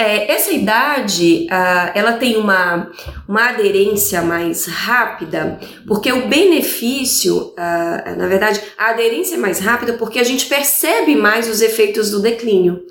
É, 0.00 0.30
essa 0.30 0.52
idade, 0.52 1.48
uh, 1.50 1.90
ela 1.92 2.12
tem 2.12 2.36
uma, 2.36 2.88
uma 3.26 3.48
aderência 3.48 4.22
mais 4.22 4.64
rápida, 4.64 5.58
porque 5.88 6.12
o 6.12 6.28
benefício, 6.28 7.36
uh, 7.36 8.16
na 8.16 8.28
verdade, 8.28 8.62
a 8.78 8.90
aderência 8.90 9.34
é 9.34 9.38
mais 9.38 9.58
rápida 9.58 9.94
porque 9.94 10.20
a 10.20 10.22
gente 10.22 10.46
percebe 10.46 11.16
mais 11.16 11.48
os 11.48 11.60
efeitos 11.60 12.12
do 12.12 12.20
declínio. 12.20 12.84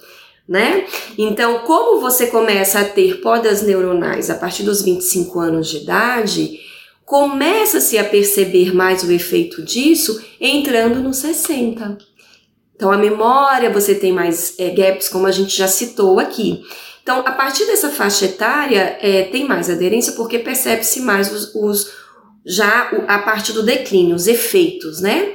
Né? 0.45 0.85
Então, 1.17 1.59
como 1.59 2.01
você 2.01 2.27
começa 2.27 2.81
a 2.81 2.85
ter 2.85 3.21
podas 3.21 3.61
neuronais 3.61 4.29
a 4.29 4.35
partir 4.35 4.63
dos 4.63 4.81
25 4.81 5.39
anos 5.39 5.69
de 5.69 5.77
idade, 5.77 6.59
começa-se 7.05 7.97
a 7.97 8.03
perceber 8.03 8.75
mais 8.75 9.03
o 9.03 9.11
efeito 9.13 9.61
disso 9.61 10.21
entrando 10.41 10.99
nos 10.99 11.17
60. 11.17 11.97
Então, 12.75 12.91
a 12.91 12.97
memória, 12.97 13.71
você 13.71 13.95
tem 13.95 14.11
mais 14.11 14.55
é, 14.59 14.69
gaps, 14.71 15.07
como 15.07 15.25
a 15.25 15.31
gente 15.31 15.55
já 15.55 15.69
citou 15.69 16.19
aqui. 16.19 16.63
Então, 17.07 17.19
a 17.25 17.31
partir 17.31 17.65
dessa 17.65 17.87
faixa 17.89 18.25
etária, 18.25 18.97
é, 18.99 19.23
tem 19.23 19.47
mais 19.47 19.69
aderência 19.69 20.11
porque 20.11 20.37
percebe-se 20.39 20.99
mais 20.99 21.31
os, 21.31 21.55
os 21.55 21.89
já 22.45 22.91
a 23.07 23.19
parte 23.19 23.53
do 23.53 23.63
declínio, 23.63 24.13
os 24.13 24.27
efeitos, 24.27 24.99
né? 24.99 25.31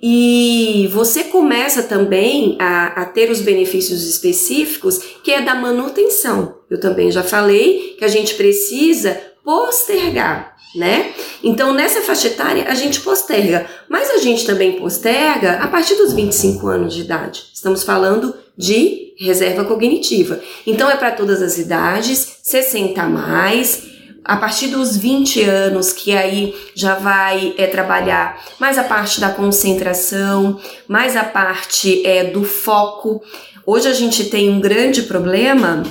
E 0.00 0.88
você 0.92 1.24
começa 1.24 1.82
também 1.82 2.56
a, 2.60 3.02
a, 3.02 3.04
ter 3.04 3.32
os 3.32 3.40
benefícios 3.40 4.04
específicos, 4.08 4.98
que 5.24 5.32
é 5.32 5.42
da 5.42 5.56
manutenção. 5.56 6.54
Eu 6.70 6.78
também 6.78 7.10
já 7.10 7.24
falei 7.24 7.96
que 7.98 8.04
a 8.04 8.08
gente 8.08 8.34
precisa 8.34 9.20
postergar, 9.42 10.54
né? 10.76 11.12
Então, 11.42 11.74
nessa 11.74 12.00
faixa 12.00 12.28
etária, 12.28 12.66
a 12.68 12.74
gente 12.74 13.00
posterga, 13.00 13.66
mas 13.88 14.08
a 14.08 14.18
gente 14.18 14.46
também 14.46 14.78
posterga 14.78 15.54
a 15.54 15.66
partir 15.66 15.96
dos 15.96 16.12
25 16.12 16.68
anos 16.68 16.94
de 16.94 17.00
idade. 17.00 17.42
Estamos 17.52 17.82
falando 17.82 18.36
de 18.58 19.14
reserva 19.16 19.64
cognitiva. 19.64 20.40
Então, 20.66 20.90
é 20.90 20.96
para 20.96 21.12
todas 21.12 21.40
as 21.40 21.56
idades, 21.56 22.38
60 22.42 23.00
a 23.00 23.08
mais, 23.08 23.86
a 24.24 24.36
partir 24.36 24.66
dos 24.66 24.96
20 24.96 25.42
anos, 25.42 25.92
que 25.92 26.12
aí 26.12 26.54
já 26.74 26.96
vai 26.96 27.54
é, 27.56 27.66
trabalhar 27.66 28.38
mais 28.58 28.76
a 28.76 28.84
parte 28.84 29.20
da 29.20 29.30
concentração, 29.30 30.60
mais 30.86 31.16
a 31.16 31.24
parte 31.24 32.04
é, 32.06 32.24
do 32.24 32.44
foco. 32.44 33.22
Hoje 33.64 33.88
a 33.88 33.94
gente 33.94 34.24
tem 34.28 34.50
um 34.50 34.60
grande 34.60 35.02
problema 35.04 35.84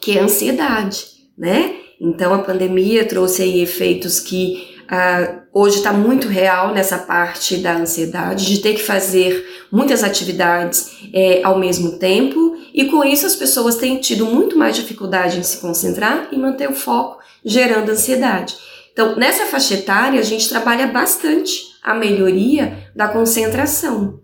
que 0.00 0.16
é 0.16 0.20
a 0.20 0.24
ansiedade, 0.24 1.04
né? 1.36 1.74
Então 2.00 2.32
a 2.32 2.38
pandemia 2.38 3.04
trouxe 3.04 3.42
aí 3.42 3.60
efeitos 3.60 4.20
que 4.20 4.67
uh, 4.90 5.42
hoje 5.52 5.76
está 5.76 5.92
muito 5.92 6.28
real 6.28 6.72
nessa 6.72 6.98
parte 6.98 7.58
da 7.58 7.76
ansiedade, 7.76 8.46
de 8.46 8.58
ter 8.60 8.74
que 8.74 8.82
fazer 8.82 9.46
muitas 9.70 10.02
atividades 10.02 10.96
é, 11.12 11.42
ao 11.44 11.58
mesmo 11.58 11.98
tempo, 11.98 12.56
e 12.72 12.86
com 12.86 13.04
isso 13.04 13.26
as 13.26 13.36
pessoas 13.36 13.76
têm 13.76 14.00
tido 14.00 14.26
muito 14.26 14.56
mais 14.56 14.76
dificuldade 14.76 15.38
em 15.38 15.42
se 15.42 15.58
concentrar 15.58 16.28
e 16.32 16.38
manter 16.38 16.68
o 16.68 16.74
foco, 16.74 17.18
gerando 17.44 17.90
ansiedade. 17.90 18.56
Então, 18.92 19.14
nessa 19.16 19.46
faixa 19.46 19.74
etária, 19.74 20.18
a 20.18 20.24
gente 20.24 20.48
trabalha 20.48 20.86
bastante 20.86 21.68
a 21.82 21.94
melhoria 21.94 22.90
da 22.96 23.08
concentração. 23.08 24.20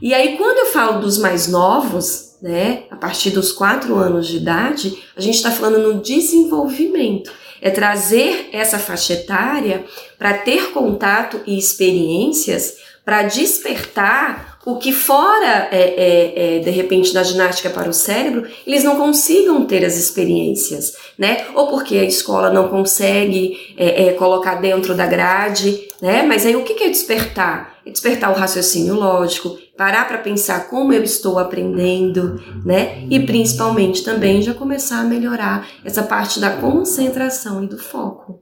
E 0.00 0.14
aí, 0.14 0.36
quando 0.36 0.58
eu 0.58 0.66
falo 0.66 1.00
dos 1.00 1.18
mais 1.18 1.46
novos, 1.46 2.36
né, 2.42 2.84
a 2.90 2.96
partir 2.96 3.30
dos 3.30 3.52
4 3.52 3.94
anos 3.96 4.26
de 4.26 4.36
idade, 4.36 5.02
a 5.16 5.20
gente 5.20 5.36
está 5.36 5.50
falando 5.50 5.94
no 5.94 6.02
desenvolvimento. 6.02 7.30
É 7.64 7.70
trazer 7.70 8.50
essa 8.52 8.78
faixa 8.78 9.14
etária 9.14 9.82
para 10.16 10.34
ter 10.34 10.70
contato 10.70 11.40
e 11.46 11.58
experiências 11.58 12.76
para 13.04 13.22
despertar 13.22 14.58
o 14.66 14.76
que 14.76 14.92
fora, 14.92 15.68
é, 15.70 15.76
é, 15.76 16.56
é, 16.56 16.58
de 16.60 16.70
repente, 16.70 17.12
da 17.12 17.22
ginástica 17.22 17.68
para 17.68 17.88
o 17.88 17.92
cérebro, 17.92 18.48
eles 18.66 18.82
não 18.82 18.96
consigam 18.96 19.66
ter 19.66 19.84
as 19.84 19.96
experiências, 19.96 20.94
né? 21.18 21.44
Ou 21.54 21.68
porque 21.68 21.98
a 21.98 22.04
escola 22.04 22.50
não 22.50 22.68
consegue 22.68 23.74
é, 23.76 24.06
é, 24.06 24.12
colocar 24.12 24.54
dentro 24.54 24.94
da 24.94 25.06
grade, 25.06 25.86
né? 26.00 26.22
Mas 26.22 26.46
aí 26.46 26.56
o 26.56 26.62
que 26.62 26.82
é 26.82 26.88
despertar? 26.88 27.73
Despertar 27.86 28.30
o 28.30 28.34
raciocínio 28.34 28.94
lógico, 28.94 29.56
parar 29.76 30.06
para 30.06 30.18
pensar 30.18 30.68
como 30.68 30.92
eu 30.92 31.02
estou 31.02 31.38
aprendendo, 31.38 32.40
né? 32.64 33.06
E 33.10 33.20
principalmente 33.20 34.04
também 34.04 34.40
já 34.42 34.54
começar 34.54 35.00
a 35.00 35.04
melhorar 35.04 35.66
essa 35.84 36.02
parte 36.02 36.40
da 36.40 36.50
concentração 36.50 37.62
e 37.62 37.66
do 37.66 37.78
foco. 37.78 38.40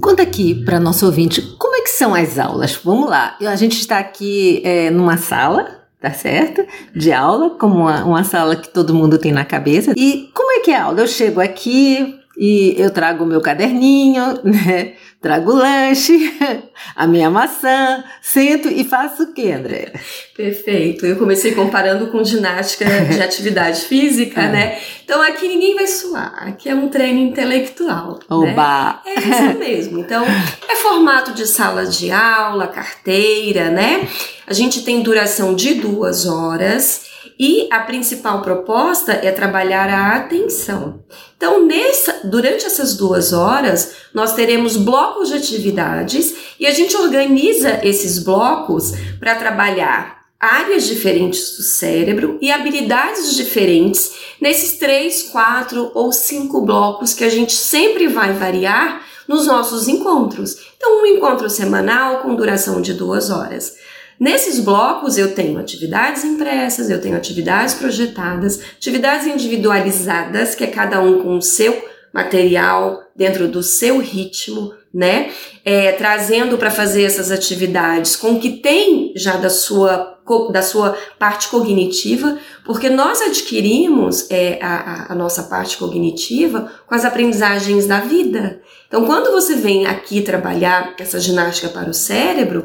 Conta 0.00 0.22
aqui 0.22 0.54
para 0.64 0.78
nosso 0.78 1.06
ouvinte, 1.06 1.40
como 1.58 1.76
é 1.76 1.80
que 1.82 1.90
são 1.90 2.14
as 2.14 2.38
aulas? 2.38 2.78
Vamos 2.84 3.08
lá, 3.08 3.36
a 3.40 3.56
gente 3.56 3.78
está 3.78 3.98
aqui 3.98 4.60
é, 4.64 4.90
numa 4.90 5.16
sala, 5.16 5.66
tá 6.00 6.12
certo? 6.12 6.62
De 6.94 7.12
aula, 7.12 7.50
como 7.50 7.76
uma, 7.76 8.04
uma 8.04 8.24
sala 8.24 8.56
que 8.56 8.68
todo 8.68 8.94
mundo 8.94 9.18
tem 9.18 9.32
na 9.32 9.44
cabeça. 9.44 9.94
E 9.96 10.30
como 10.34 10.52
é 10.52 10.60
que 10.60 10.70
é 10.70 10.76
a 10.76 10.84
aula? 10.84 11.00
Eu 11.00 11.06
chego 11.06 11.40
aqui, 11.40 12.20
e 12.36 12.74
eu 12.78 12.90
trago 12.90 13.24
o 13.24 13.26
meu 13.26 13.40
caderninho, 13.40 14.40
né? 14.44 14.94
Trago 15.20 15.52
o 15.52 15.56
lanche, 15.56 16.36
a 16.94 17.06
minha 17.06 17.30
maçã, 17.30 18.04
sento 18.20 18.68
e 18.68 18.84
faço 18.84 19.22
o 19.22 19.32
quê, 19.32 19.52
André? 19.52 19.92
Perfeito. 20.36 21.06
Eu 21.06 21.16
comecei 21.16 21.54
comparando 21.54 22.08
com 22.08 22.22
ginástica 22.22 22.84
de 23.08 23.22
atividade 23.22 23.80
física, 23.82 24.42
é. 24.42 24.48
né? 24.48 24.78
Então 25.02 25.22
aqui 25.22 25.48
ninguém 25.48 25.74
vai 25.74 25.86
suar, 25.86 26.48
aqui 26.48 26.68
é 26.68 26.74
um 26.74 26.88
treino 26.88 27.20
intelectual. 27.20 28.14
Né? 28.14 28.20
Oba! 28.28 29.00
Né? 29.04 29.12
É 29.14 29.20
isso 29.20 29.58
mesmo. 29.58 29.98
Então 29.98 30.24
é 30.68 30.76
formato 30.76 31.32
de 31.32 31.46
sala 31.46 31.86
de 31.86 32.10
aula, 32.10 32.66
carteira, 32.66 33.70
né? 33.70 34.06
A 34.46 34.52
gente 34.52 34.82
tem 34.84 35.02
duração 35.02 35.54
de 35.54 35.74
duas 35.74 36.26
horas. 36.26 37.13
E 37.38 37.68
a 37.70 37.80
principal 37.80 38.42
proposta 38.42 39.12
é 39.12 39.32
trabalhar 39.32 39.88
a 39.88 40.16
atenção. 40.16 41.02
Então, 41.36 41.66
nessa, 41.66 42.20
durante 42.24 42.64
essas 42.64 42.96
duas 42.96 43.32
horas, 43.32 43.96
nós 44.14 44.34
teremos 44.34 44.76
blocos 44.76 45.28
de 45.28 45.34
atividades 45.34 46.34
e 46.60 46.66
a 46.66 46.70
gente 46.70 46.96
organiza 46.96 47.80
esses 47.82 48.20
blocos 48.20 48.92
para 49.18 49.34
trabalhar 49.34 50.24
áreas 50.38 50.86
diferentes 50.86 51.56
do 51.56 51.62
cérebro 51.62 52.38
e 52.40 52.52
habilidades 52.52 53.34
diferentes 53.34 54.12
nesses 54.40 54.78
três, 54.78 55.24
quatro 55.24 55.90
ou 55.94 56.12
cinco 56.12 56.60
blocos 56.60 57.14
que 57.14 57.24
a 57.24 57.30
gente 57.30 57.54
sempre 57.54 58.06
vai 58.06 58.32
variar 58.32 59.02
nos 59.26 59.46
nossos 59.46 59.88
encontros. 59.88 60.56
Então, 60.76 61.02
um 61.02 61.06
encontro 61.06 61.48
semanal 61.48 62.18
com 62.18 62.34
duração 62.34 62.80
de 62.80 62.92
duas 62.92 63.30
horas. 63.30 63.74
Nesses 64.18 64.60
blocos 64.60 65.18
eu 65.18 65.34
tenho 65.34 65.58
atividades 65.58 66.24
impressas, 66.24 66.88
eu 66.88 67.00
tenho 67.00 67.16
atividades 67.16 67.74
projetadas, 67.74 68.60
atividades 68.76 69.26
individualizadas, 69.26 70.54
que 70.54 70.64
é 70.64 70.68
cada 70.68 71.00
um 71.00 71.22
com 71.22 71.36
o 71.36 71.42
seu 71.42 71.82
material 72.12 73.02
dentro 73.16 73.48
do 73.48 73.60
seu 73.60 73.98
ritmo, 73.98 74.72
né? 74.92 75.32
É, 75.64 75.90
trazendo 75.92 76.56
para 76.56 76.70
fazer 76.70 77.02
essas 77.02 77.32
atividades 77.32 78.14
com 78.14 78.34
o 78.34 78.40
que 78.40 78.58
tem 78.58 79.12
já 79.16 79.36
da 79.36 79.50
sua, 79.50 80.20
da 80.52 80.62
sua 80.62 80.96
parte 81.18 81.48
cognitiva, 81.48 82.38
porque 82.64 82.88
nós 82.88 83.20
adquirimos 83.20 84.30
é, 84.30 84.60
a, 84.62 85.12
a 85.12 85.14
nossa 85.16 85.42
parte 85.44 85.76
cognitiva 85.76 86.70
com 86.86 86.94
as 86.94 87.04
aprendizagens 87.04 87.86
da 87.88 87.98
vida. 87.98 88.60
Então, 88.86 89.04
quando 89.04 89.32
você 89.32 89.56
vem 89.56 89.86
aqui 89.86 90.22
trabalhar 90.22 90.94
essa 91.00 91.18
ginástica 91.18 91.68
para 91.68 91.90
o 91.90 91.94
cérebro, 91.94 92.64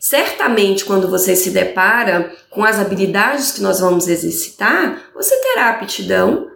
Certamente, 0.00 0.86
quando 0.86 1.08
você 1.08 1.36
se 1.36 1.50
depara 1.50 2.32
com 2.48 2.64
as 2.64 2.78
habilidades 2.78 3.52
que 3.52 3.60
nós 3.60 3.80
vamos 3.80 4.08
exercitar, 4.08 5.10
você 5.14 5.36
terá 5.42 5.68
aptidão 5.68 6.48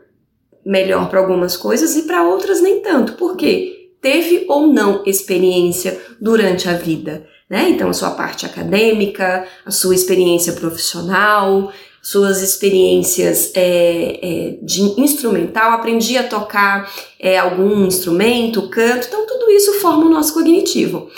melhor 0.64 1.10
para 1.10 1.20
algumas 1.20 1.54
coisas 1.54 1.94
e 1.94 2.04
para 2.04 2.22
outras 2.22 2.62
nem 2.62 2.80
tanto. 2.80 3.12
Por 3.12 3.36
quê? 3.36 3.90
Teve 4.00 4.46
ou 4.48 4.68
não 4.68 5.02
experiência 5.04 6.00
durante 6.18 6.70
a 6.70 6.72
vida. 6.72 7.26
Né? 7.50 7.68
Então, 7.68 7.90
a 7.90 7.92
sua 7.92 8.12
parte 8.12 8.46
acadêmica, 8.46 9.46
a 9.66 9.70
sua 9.70 9.94
experiência 9.94 10.54
profissional, 10.54 11.70
suas 12.00 12.40
experiências 12.40 13.52
é, 13.54 14.20
é, 14.22 14.58
de 14.62 14.80
instrumental, 14.98 15.72
aprendi 15.72 16.16
a 16.16 16.26
tocar 16.26 16.90
é, 17.20 17.36
algum 17.36 17.84
instrumento, 17.84 18.70
canto, 18.70 19.06
então 19.06 19.26
tudo 19.26 19.50
isso 19.50 19.74
forma 19.80 20.06
o 20.06 20.10
nosso 20.10 20.32
cognitivo. 20.32 21.10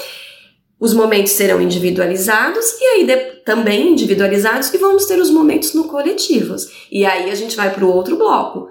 Os 0.78 0.92
momentos 0.92 1.32
serão 1.32 1.60
individualizados 1.60 2.64
e 2.78 2.84
aí 2.84 3.06
de, 3.06 3.16
também 3.44 3.92
individualizados 3.92 4.72
e 4.72 4.78
vamos 4.78 5.06
ter 5.06 5.18
os 5.18 5.30
momentos 5.30 5.72
no 5.72 5.84
coletivos. 5.84 6.68
E 6.92 7.06
aí 7.06 7.30
a 7.30 7.34
gente 7.34 7.56
vai 7.56 7.72
para 7.72 7.84
o 7.84 7.92
outro 7.92 8.16
bloco. 8.16 8.68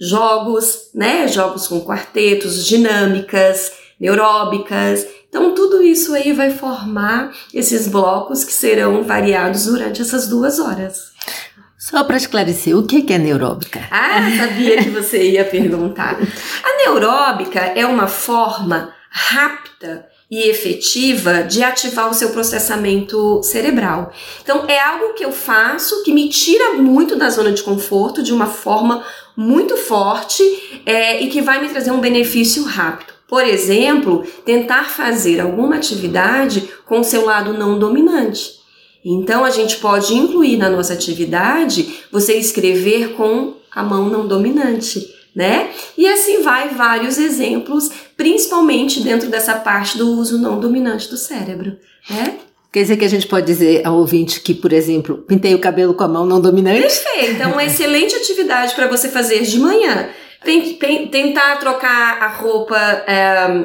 Jogos, 0.00 0.90
né? 0.94 1.26
Jogos 1.26 1.66
com 1.66 1.80
quartetos, 1.80 2.64
dinâmicas, 2.64 3.72
neuróbicas. 3.98 5.04
Então 5.28 5.52
tudo 5.52 5.82
isso 5.82 6.14
aí 6.14 6.32
vai 6.32 6.50
formar 6.50 7.34
esses 7.52 7.88
blocos 7.88 8.44
que 8.44 8.52
serão 8.52 9.02
variados 9.02 9.66
durante 9.66 10.00
essas 10.00 10.28
duas 10.28 10.60
horas. 10.60 11.08
Só 11.76 12.04
para 12.04 12.16
esclarecer, 12.16 12.76
o 12.76 12.86
que 12.86 13.12
é 13.12 13.18
neuróbica? 13.18 13.80
Ah, 13.90 14.20
sabia 14.36 14.82
que 14.82 14.90
você 14.90 15.30
ia 15.30 15.44
perguntar. 15.44 16.18
A 16.62 16.76
neuróbica 16.84 17.60
é 17.60 17.84
uma 17.84 18.06
forma 18.06 18.92
rápida 19.10 20.07
e 20.30 20.48
efetiva 20.50 21.42
de 21.42 21.62
ativar 21.62 22.10
o 22.10 22.14
seu 22.14 22.30
processamento 22.30 23.42
cerebral. 23.42 24.12
Então, 24.42 24.66
é 24.68 24.78
algo 24.78 25.14
que 25.14 25.24
eu 25.24 25.32
faço 25.32 26.02
que 26.02 26.12
me 26.12 26.28
tira 26.28 26.74
muito 26.74 27.16
da 27.16 27.30
zona 27.30 27.50
de 27.50 27.62
conforto 27.62 28.22
de 28.22 28.32
uma 28.32 28.46
forma 28.46 29.02
muito 29.34 29.76
forte 29.76 30.42
é, 30.84 31.22
e 31.22 31.28
que 31.28 31.40
vai 31.40 31.62
me 31.62 31.70
trazer 31.70 31.90
um 31.90 32.00
benefício 32.00 32.64
rápido. 32.64 33.14
Por 33.26 33.44
exemplo, 33.44 34.24
tentar 34.44 34.90
fazer 34.90 35.40
alguma 35.40 35.76
atividade 35.76 36.68
com 36.86 37.00
o 37.00 37.04
seu 37.04 37.24
lado 37.24 37.54
não 37.54 37.78
dominante. 37.78 38.58
Então, 39.02 39.44
a 39.44 39.50
gente 39.50 39.76
pode 39.76 40.14
incluir 40.14 40.58
na 40.58 40.68
nossa 40.68 40.92
atividade 40.92 42.00
você 42.12 42.34
escrever 42.34 43.14
com 43.14 43.54
a 43.70 43.82
mão 43.82 44.08
não 44.10 44.26
dominante 44.26 45.17
né? 45.38 45.70
E 45.96 46.04
assim 46.08 46.42
vai 46.42 46.70
vários 46.70 47.16
exemplos, 47.16 47.88
principalmente 48.16 49.00
dentro 49.00 49.28
dessa 49.30 49.54
parte 49.54 49.96
do 49.96 50.10
uso 50.18 50.36
não 50.36 50.58
dominante 50.58 51.08
do 51.08 51.16
cérebro, 51.16 51.76
né? 52.10 52.38
Quer 52.72 52.82
dizer 52.82 52.96
que 52.96 53.04
a 53.04 53.08
gente 53.08 53.28
pode 53.28 53.46
dizer 53.46 53.86
ao 53.86 53.94
ouvinte 53.94 54.40
que, 54.40 54.52
por 54.52 54.72
exemplo, 54.72 55.18
pintei 55.28 55.54
o 55.54 55.60
cabelo 55.60 55.94
com 55.94 56.02
a 56.02 56.08
mão 56.08 56.26
não 56.26 56.40
dominante? 56.40 56.80
Perfeito, 56.80 57.34
então 57.36 57.52
uma 57.52 57.64
excelente 57.64 58.16
atividade 58.16 58.74
para 58.74 58.88
você 58.88 59.08
fazer 59.08 59.42
de 59.42 59.60
manhã 59.60 60.08
tentar 61.10 61.56
trocar 61.56 62.22
a 62.22 62.28
roupa 62.28 62.76
é, 63.06 63.64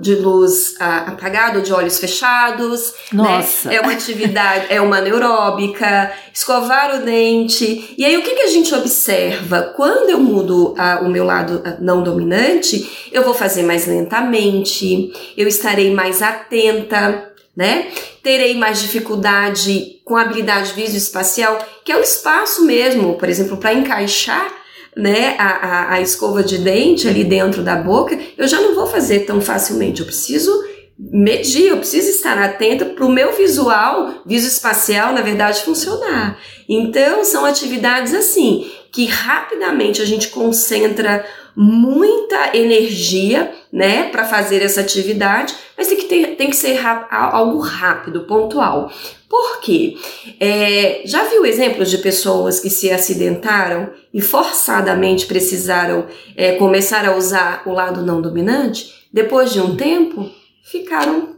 de 0.00 0.16
luz 0.16 0.72
uh, 0.72 1.10
apagada 1.10 1.58
ou 1.58 1.64
de 1.64 1.72
olhos 1.72 1.98
fechados. 1.98 2.92
Né? 3.12 3.22
Nossa. 3.22 3.68
Né? 3.68 3.76
É 3.76 3.80
uma 3.80 3.92
atividade, 3.92 4.66
é 4.68 4.80
uma 4.80 4.98
anaeróbica, 4.98 6.12
escovar 6.32 6.96
o 6.96 7.04
dente. 7.04 7.94
E 7.96 8.04
aí 8.04 8.16
o 8.16 8.22
que, 8.22 8.34
que 8.34 8.42
a 8.42 8.48
gente 8.48 8.74
observa? 8.74 9.72
Quando 9.76 10.10
eu 10.10 10.18
mudo 10.18 10.74
uh, 10.74 11.04
o 11.04 11.08
meu 11.08 11.24
lado 11.24 11.62
não 11.80 12.02
dominante, 12.02 13.08
eu 13.12 13.22
vou 13.22 13.34
fazer 13.34 13.62
mais 13.62 13.86
lentamente, 13.86 15.12
eu 15.36 15.46
estarei 15.46 15.94
mais 15.94 16.22
atenta, 16.22 17.30
né? 17.56 17.88
Terei 18.22 18.56
mais 18.56 18.80
dificuldade 18.80 20.00
com 20.04 20.16
a 20.16 20.22
habilidade 20.22 20.72
visoespacial, 20.72 21.58
que 21.84 21.92
é 21.92 21.96
o 21.96 22.02
espaço 22.02 22.64
mesmo, 22.64 23.14
por 23.14 23.28
exemplo, 23.28 23.56
para 23.56 23.72
encaixar 23.72 24.63
né, 24.96 25.36
a, 25.38 25.48
a, 25.48 25.92
a 25.94 26.00
escova 26.00 26.42
de 26.42 26.58
dente 26.58 27.08
ali 27.08 27.24
dentro 27.24 27.62
da 27.62 27.76
boca, 27.76 28.18
eu 28.36 28.46
já 28.46 28.60
não 28.60 28.74
vou 28.74 28.86
fazer 28.86 29.20
tão 29.20 29.40
facilmente. 29.40 30.00
Eu 30.00 30.06
preciso 30.06 30.52
medir, 30.98 31.68
eu 31.68 31.78
preciso 31.78 32.08
estar 32.10 32.38
atenta 32.38 32.84
para 32.84 33.04
o 33.04 33.10
meu 33.10 33.32
visual, 33.32 34.22
visoespacial, 34.24 35.12
na 35.12 35.22
verdade, 35.22 35.62
funcionar. 35.62 36.38
Então, 36.68 37.24
são 37.24 37.44
atividades 37.44 38.14
assim, 38.14 38.70
que 38.92 39.06
rapidamente 39.06 40.00
a 40.00 40.04
gente 40.04 40.28
concentra 40.28 41.24
muita 41.56 42.56
energia, 42.56 43.52
né, 43.74 44.08
para 44.08 44.24
fazer 44.24 44.62
essa 44.62 44.80
atividade, 44.80 45.52
mas 45.76 45.88
tem 45.88 45.96
que, 45.96 46.04
ter, 46.04 46.36
tem 46.36 46.48
que 46.48 46.54
ser 46.54 46.78
algo 47.10 47.58
rápido, 47.58 48.20
pontual. 48.20 48.88
Por 49.28 49.60
quê? 49.60 49.96
É, 50.38 51.02
já 51.04 51.24
viu 51.24 51.44
exemplos 51.44 51.90
de 51.90 51.98
pessoas 51.98 52.60
que 52.60 52.70
se 52.70 52.92
acidentaram 52.92 53.90
e 54.12 54.20
forçadamente 54.20 55.26
precisaram 55.26 56.06
é, 56.36 56.52
começar 56.52 57.04
a 57.04 57.16
usar 57.16 57.62
o 57.66 57.72
lado 57.72 58.06
não 58.06 58.22
dominante? 58.22 59.08
Depois 59.12 59.52
de 59.52 59.60
um 59.60 59.76
tempo, 59.76 60.30
ficaram 60.62 61.34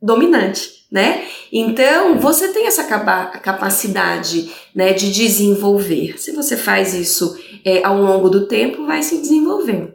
dominante, 0.00 0.86
né? 0.92 1.24
Então, 1.50 2.20
você 2.20 2.52
tem 2.52 2.68
essa 2.68 2.84
capacidade 2.84 4.48
né, 4.72 4.92
de 4.92 5.10
desenvolver. 5.10 6.20
Se 6.20 6.30
você 6.30 6.56
faz 6.56 6.94
isso 6.94 7.36
é, 7.64 7.84
ao 7.84 8.00
longo 8.00 8.28
do 8.28 8.46
tempo, 8.46 8.86
vai 8.86 9.02
se 9.02 9.16
desenvolvendo. 9.16 9.93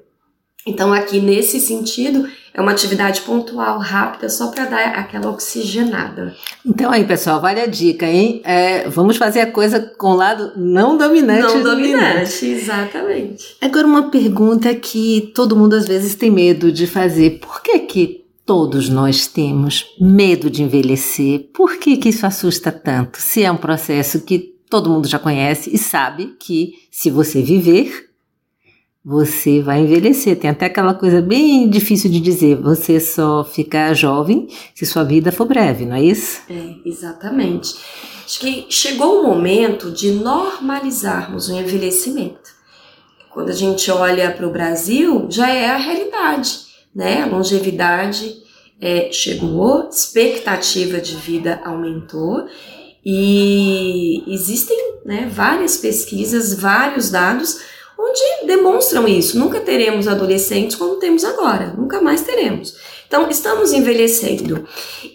Então, 0.66 0.94
aqui 0.94 1.20
nesse 1.20 1.60
sentido, 1.60 2.28
é 2.54 2.62
uma 2.62 2.72
atividade 2.72 3.22
pontual, 3.22 3.80
rápida, 3.80 4.28
só 4.30 4.48
para 4.48 4.66
dar 4.66 4.88
aquela 4.90 5.30
oxigenada. 5.30 6.36
Então 6.66 6.92
aí, 6.92 7.06
pessoal, 7.06 7.40
vale 7.40 7.62
a 7.62 7.66
dica, 7.66 8.06
hein? 8.06 8.42
É, 8.44 8.90
vamos 8.90 9.18
fazer 9.18 9.40
a 9.42 9.52
coisa 9.52 9.80
com 9.80 10.12
o 10.12 10.16
lado 10.16 10.52
não 10.58 10.98
dominante. 10.98 11.42
Não 11.42 11.64
dominante, 11.64 12.46
exatamente. 12.46 13.56
Agora 13.62 13.88
uma 13.88 14.10
pergunta 14.10 14.74
que 14.76 15.32
todo 15.34 15.56
mundo 15.56 15.74
às 15.76 15.88
vezes 15.88 16.16
tem 16.16 16.30
medo 16.30 16.72
de 16.72 16.86
fazer. 16.86 17.40
Por 17.40 17.62
que 17.62 17.80
que 17.80 18.26
todos 18.46 18.90
nós 18.90 19.28
temos 19.28 19.86
medo 20.00 20.50
de 20.50 20.64
envelhecer? 20.64 21.50
Por 21.54 21.78
que 21.78 21.98
que 21.98 22.10
isso 22.10 22.26
assusta 22.26 22.72
tanto? 22.72 23.22
Se 23.22 23.44
é 23.44 23.52
um 23.52 23.58
processo 23.58 24.22
que 24.22 24.56
todo 24.70 24.90
mundo 24.90 25.08
já 25.08 25.18
conhece 25.18 25.74
e 25.74 25.78
sabe 25.78 26.36
que 26.40 26.74
se 26.92 27.10
você 27.10 27.42
viver, 27.42 28.09
você 29.10 29.60
vai 29.60 29.80
envelhecer. 29.80 30.38
Tem 30.38 30.52
até 30.52 30.68
aquela 30.68 30.94
coisa 30.94 31.20
bem 31.20 31.68
difícil 31.68 32.12
de 32.12 32.20
dizer: 32.20 32.56
você 32.58 33.00
só 33.00 33.44
fica 33.44 33.92
jovem 33.92 34.48
se 34.76 34.86
sua 34.86 35.04
vida 35.04 35.32
for 35.32 35.48
breve, 35.48 35.84
não 35.84 35.96
é 35.96 36.04
isso? 36.04 36.42
É, 36.48 36.76
exatamente. 36.86 37.74
Acho 38.24 38.40
que 38.40 38.68
chegou 38.70 39.20
o 39.20 39.24
momento 39.24 39.90
de 39.90 40.12
normalizarmos 40.12 41.50
o 41.50 41.58
envelhecimento. 41.58 42.52
Quando 43.32 43.50
a 43.50 43.54
gente 43.54 43.90
olha 43.90 44.30
para 44.32 44.48
o 44.48 44.52
Brasil, 44.52 45.26
já 45.28 45.50
é 45.50 45.72
a 45.72 45.78
realidade, 45.78 46.60
né? 46.94 47.24
A 47.24 47.26
longevidade 47.26 48.44
é, 48.80 49.12
chegou, 49.12 49.90
expectativa 49.90 51.02
de 51.02 51.16
vida 51.16 51.60
aumentou 51.66 52.46
e 53.04 54.24
existem 54.28 54.78
né, 55.04 55.28
várias 55.34 55.78
pesquisas, 55.78 56.54
vários 56.54 57.10
dados 57.10 57.79
onde 58.00 58.48
demonstram 58.48 59.08
isso. 59.08 59.38
Nunca 59.38 59.60
teremos 59.60 60.08
adolescentes 60.08 60.78
como 60.78 60.96
temos 60.96 61.26
agora, 61.26 61.74
nunca 61.78 62.02
mais 62.02 62.22
teremos. 62.22 62.78
Então, 63.06 63.30
estamos 63.30 63.74
envelhecendo. 63.74 64.68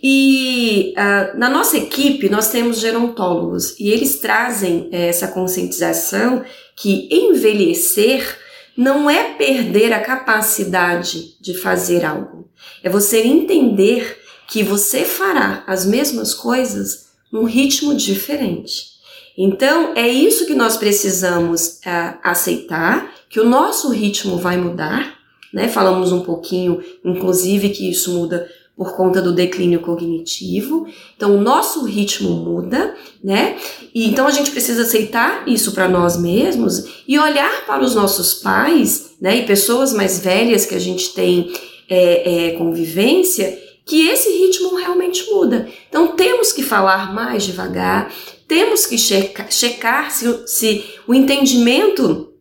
E 0.03 0.93
uh, 0.99 1.39
na 1.39 1.49
nossa 1.49 1.79
equipe, 1.79 2.29
nós 2.29 2.49
temos 2.49 2.79
gerontólogos 2.79 3.79
e 3.79 3.91
eles 3.91 4.19
trazem 4.19 4.89
eh, 4.93 5.09
essa 5.09 5.29
conscientização 5.29 6.45
que 6.75 7.09
envelhecer 7.11 8.37
não 8.77 9.09
é 9.09 9.35
perder 9.35 9.93
a 9.93 10.01
capacidade 10.01 11.41
de 11.41 11.55
fazer 11.55 12.05
algo, 12.05 12.49
é 12.83 12.91
você 12.91 13.21
entender 13.21 14.21
que 14.49 14.65
você 14.65 15.05
fará 15.05 15.63
as 15.65 15.87
mesmas 15.87 16.35
coisas 16.35 17.11
num 17.31 17.45
ritmo 17.45 17.95
diferente. 17.95 18.94
Então, 19.37 19.93
é 19.97 20.09
isso 20.09 20.47
que 20.47 20.55
nós 20.55 20.77
precisamos 20.77 21.81
é, 21.85 22.15
aceitar, 22.23 23.13
que 23.29 23.41
o 23.41 23.49
nosso 23.49 23.91
ritmo 23.91 24.39
vai 24.39 24.57
mudar, 24.57 25.19
né? 25.53 25.69
Falamos 25.69 26.13
um 26.13 26.21
pouquinho, 26.21 26.83
inclusive, 27.05 27.71
que 27.71 27.91
isso 27.91 28.13
muda 28.13 28.49
por 28.77 28.97
conta 28.97 29.23
do 29.23 29.33
declínio 29.33 29.81
cognitivo. 29.81 30.87
Então, 31.17 31.37
o 31.37 31.41
nosso 31.41 31.85
ritmo 31.85 32.31
muda, 32.31 32.95
né? 33.23 33.57
E 33.95 34.09
então 34.09 34.27
a 34.27 34.31
gente 34.31 34.51
precisa 34.51 34.83
aceitar 34.83 35.49
isso 35.49 35.73
para 35.73 35.89
nós 35.89 36.17
mesmos 36.17 36.85
e 37.07 37.19
olhar 37.19 37.65
para 37.67 37.85
os 37.85 37.95
nossos 37.95 38.35
pais, 38.35 39.13
né? 39.21 39.39
E 39.39 39.47
pessoas 39.47 39.93
mais 39.93 40.19
velhas 40.19 40.67
que 40.67 40.75
a 40.75 40.81
gente 40.81 41.15
tem 41.15 41.53
é, 41.89 42.49
é, 42.49 42.51
convivência, 42.53 43.57
que 43.87 44.09
esse 44.09 44.31
ritmo 44.31 44.77
realmente 44.77 45.31
muda. 45.31 45.69
Então, 45.89 46.09
temos 46.09 46.53
que 46.53 46.63
falar 46.63 47.15
mais 47.15 47.45
devagar, 47.45 48.13
temos 48.47 48.87
que 48.87 48.99
checar, 48.99 49.51
checar 49.51 50.11
se, 50.11 50.47
se 50.47 50.85
o 51.07 51.15
entendimento 51.15 52.33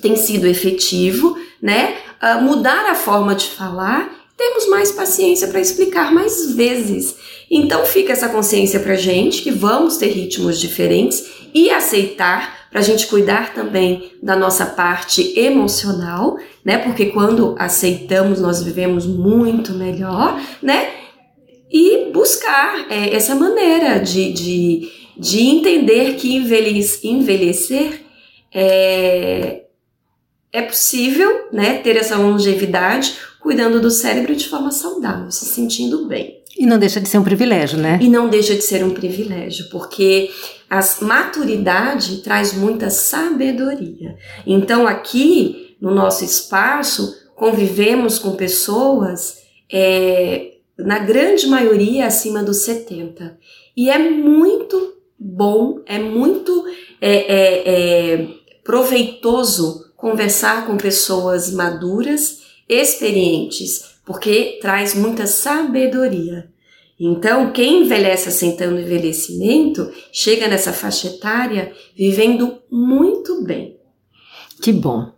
tem 0.00 0.16
sido 0.16 0.46
efetivo, 0.46 1.36
né? 1.60 1.96
Uh, 2.22 2.42
mudar 2.42 2.90
a 2.90 2.94
forma 2.94 3.34
de 3.34 3.46
falar, 3.46 4.10
temos 4.36 4.68
mais 4.68 4.90
paciência 4.92 5.48
para 5.48 5.60
explicar 5.60 6.12
mais 6.12 6.54
vezes. 6.54 7.16
Então 7.50 7.84
fica 7.84 8.12
essa 8.12 8.28
consciência 8.28 8.80
para 8.80 8.96
gente 8.96 9.42
que 9.42 9.50
vamos 9.50 9.96
ter 9.96 10.08
ritmos 10.08 10.58
diferentes 10.58 11.24
e 11.54 11.70
aceitar 11.70 12.68
para 12.70 12.80
a 12.80 12.82
gente 12.82 13.06
cuidar 13.06 13.54
também 13.54 14.12
da 14.20 14.34
nossa 14.34 14.66
parte 14.66 15.38
emocional, 15.38 16.36
né? 16.64 16.78
Porque 16.78 17.06
quando 17.06 17.54
aceitamos 17.58 18.40
nós 18.40 18.62
vivemos 18.62 19.06
muito 19.06 19.72
melhor, 19.72 20.40
né? 20.60 20.90
E 21.70 22.10
buscar 22.12 22.86
é, 22.90 23.14
essa 23.14 23.34
maneira 23.34 24.00
de, 24.00 24.32
de 24.32 24.92
de 25.16 25.40
entender 25.40 26.14
que 26.16 26.34
envelhecer 26.34 28.00
é, 28.52 29.64
é 30.52 30.62
possível 30.62 31.48
né, 31.52 31.78
ter 31.78 31.96
essa 31.96 32.16
longevidade 32.16 33.14
cuidando 33.40 33.80
do 33.80 33.90
cérebro 33.90 34.34
de 34.34 34.48
forma 34.48 34.70
saudável, 34.70 35.30
se 35.30 35.44
sentindo 35.44 36.06
bem. 36.06 36.42
E 36.56 36.64
não 36.64 36.78
deixa 36.78 37.00
de 37.00 37.08
ser 37.08 37.18
um 37.18 37.24
privilégio, 37.24 37.78
né? 37.78 37.98
E 38.00 38.08
não 38.08 38.28
deixa 38.28 38.54
de 38.54 38.62
ser 38.62 38.84
um 38.84 38.90
privilégio, 38.90 39.68
porque 39.70 40.30
a 40.70 40.80
maturidade 41.02 42.18
traz 42.18 42.54
muita 42.54 42.88
sabedoria. 42.90 44.16
Então, 44.46 44.86
aqui 44.86 45.76
no 45.80 45.92
nosso 45.92 46.24
espaço, 46.24 47.14
convivemos 47.34 48.18
com 48.18 48.36
pessoas, 48.36 49.42
é, 49.70 50.52
na 50.78 51.00
grande 51.00 51.46
maioria, 51.48 52.06
acima 52.06 52.42
dos 52.42 52.58
70. 52.64 53.36
E 53.76 53.90
é 53.90 53.98
muito 53.98 54.94
bom, 55.18 55.80
é 55.86 55.98
muito 55.98 56.66
é, 57.00 57.12
é, 57.12 57.62
é, 57.66 58.28
proveitoso 58.62 59.92
conversar 59.96 60.66
com 60.66 60.76
pessoas 60.76 61.52
maduras, 61.52 62.42
experientes, 62.68 63.96
porque 64.04 64.58
traz 64.60 64.94
muita 64.94 65.26
sabedoria. 65.26 66.52
Então, 66.98 67.50
quem 67.52 67.82
envelhece 67.82 68.28
assentando 68.28 68.78
envelhecimento 68.78 69.90
chega 70.12 70.46
nessa 70.46 70.72
faixa 70.72 71.08
etária 71.08 71.72
vivendo 71.96 72.58
muito 72.70 73.42
bem. 73.42 73.76
Que 74.62 74.72
bom. 74.72 75.13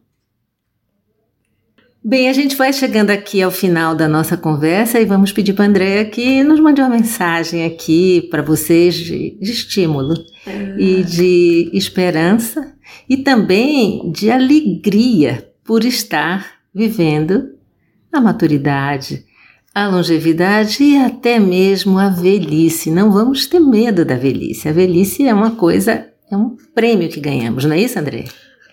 Bem, 2.09 2.29
a 2.29 2.33
gente 2.33 2.55
vai 2.55 2.73
chegando 2.73 3.11
aqui 3.11 3.43
ao 3.43 3.51
final 3.51 3.93
da 3.93 4.07
nossa 4.07 4.37
conversa 4.37 5.01
e 5.01 5.05
vamos 5.05 5.33
pedir 5.33 5.55
para 5.55 5.65
a 5.65 5.69
Andréa 5.69 6.05
que 6.05 6.41
nos 6.45 6.61
mande 6.61 6.81
uma 6.81 6.89
mensagem 6.89 7.65
aqui 7.65 8.29
para 8.31 8.43
vocês 8.43 8.95
de, 8.95 9.37
de 9.41 9.51
estímulo 9.51 10.15
ah. 10.47 10.51
e 10.79 11.03
de 11.03 11.69
esperança 11.73 12.73
e 13.09 13.17
também 13.17 14.09
de 14.13 14.31
alegria 14.31 15.51
por 15.65 15.85
estar 15.85 16.61
vivendo 16.73 17.49
a 18.13 18.21
maturidade, 18.21 19.25
a 19.75 19.89
longevidade 19.89 20.85
e 20.85 20.97
até 20.99 21.41
mesmo 21.41 21.99
a 21.99 22.09
velhice. 22.09 22.89
Não 22.89 23.11
vamos 23.11 23.49
ter 23.49 23.59
medo 23.59 24.05
da 24.05 24.15
velhice. 24.15 24.69
A 24.69 24.73
velhice 24.73 25.27
é 25.27 25.35
uma 25.35 25.57
coisa, 25.57 26.07
é 26.31 26.37
um 26.37 26.57
prêmio 26.73 27.09
que 27.09 27.19
ganhamos, 27.19 27.65
não 27.65 27.75
é 27.75 27.81
isso, 27.81 27.99
André? 27.99 28.27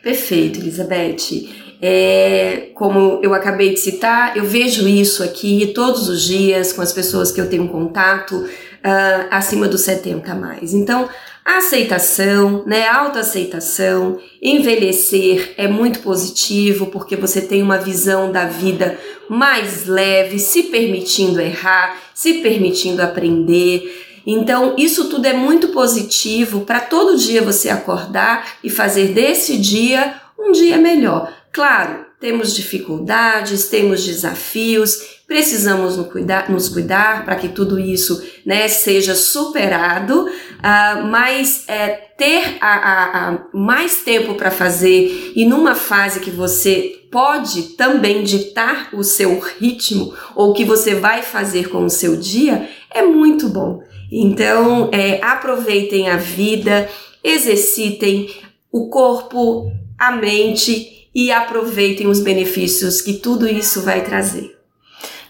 Perfeito, 0.04 0.60
Elizabeth. 0.60 1.63
É, 1.86 2.70
como 2.76 3.20
eu 3.22 3.34
acabei 3.34 3.74
de 3.74 3.80
citar, 3.82 4.38
eu 4.38 4.46
vejo 4.46 4.88
isso 4.88 5.22
aqui 5.22 5.74
todos 5.76 6.08
os 6.08 6.22
dias 6.22 6.72
com 6.72 6.82
as 6.82 6.94
pessoas 6.94 7.30
que 7.30 7.42
eu 7.42 7.50
tenho 7.50 7.68
contato 7.68 8.38
uh, 8.38 9.28
acima 9.30 9.68
dos 9.68 9.82
70 9.82 10.32
a 10.32 10.34
mais. 10.34 10.74
Então, 10.74 11.10
aceitação, 11.44 12.64
né, 12.66 12.88
autoaceitação, 12.88 14.18
envelhecer 14.42 15.56
é 15.58 15.68
muito 15.68 16.00
positivo 16.00 16.86
porque 16.86 17.18
você 17.18 17.42
tem 17.42 17.62
uma 17.62 17.78
visão 17.78 18.32
da 18.32 18.46
vida 18.46 18.98
mais 19.28 19.86
leve, 19.86 20.40
se 20.40 20.64
permitindo 20.64 21.42
errar, 21.42 21.98
se 22.14 22.36
permitindo 22.36 23.02
aprender. 23.02 24.22
Então, 24.26 24.74
isso 24.78 25.10
tudo 25.10 25.26
é 25.26 25.34
muito 25.34 25.68
positivo 25.68 26.62
para 26.62 26.80
todo 26.80 27.18
dia 27.18 27.42
você 27.42 27.68
acordar 27.68 28.54
e 28.64 28.70
fazer 28.70 29.10
desse 29.10 29.58
dia 29.58 30.16
um 30.40 30.54
dia 30.54 30.78
melhor. 30.78 31.43
Claro, 31.54 32.08
temos 32.20 32.56
dificuldades, 32.56 33.70
temos 33.70 34.04
desafios, 34.04 35.22
precisamos 35.28 35.98
nos 35.98 36.08
cuidar, 36.08 36.48
cuidar 36.74 37.24
para 37.24 37.36
que 37.36 37.48
tudo 37.48 37.80
isso 37.80 38.24
né, 38.44 38.68
seja 38.68 39.14
superado, 39.14 40.26
uh, 40.26 41.08
mas 41.12 41.66
é, 41.68 41.90
ter 42.18 42.58
a, 42.60 42.74
a, 42.74 43.30
a 43.30 43.40
mais 43.54 43.98
tempo 43.98 44.34
para 44.34 44.50
fazer 44.50 45.32
e 45.36 45.46
numa 45.46 45.76
fase 45.76 46.22
que 46.22 46.32
você 46.32 47.04
pode 47.12 47.76
também 47.78 48.24
ditar 48.24 48.90
o 48.92 49.04
seu 49.04 49.40
ritmo 49.40 50.12
ou 50.36 50.50
o 50.50 50.54
que 50.56 50.66
você 50.66 50.96
vai 50.96 51.22
fazer 51.22 51.70
com 51.70 51.86
o 51.86 51.90
seu 51.90 52.18
dia 52.18 52.68
é 52.90 53.04
muito 53.04 53.48
bom. 53.48 53.84
Então, 54.12 54.90
é, 54.92 55.24
aproveitem 55.24 56.10
a 56.10 56.18
vida, 56.18 56.90
exercitem 57.24 58.28
o 58.72 58.90
corpo, 58.90 59.72
a 60.00 60.12
mente 60.14 61.03
e 61.14 61.32
aproveitem 61.32 62.08
os 62.08 62.20
benefícios 62.20 63.02
que 63.02 63.14
tudo 63.14 63.48
isso 63.48 63.82
vai 63.82 64.04
trazer. 64.04 64.58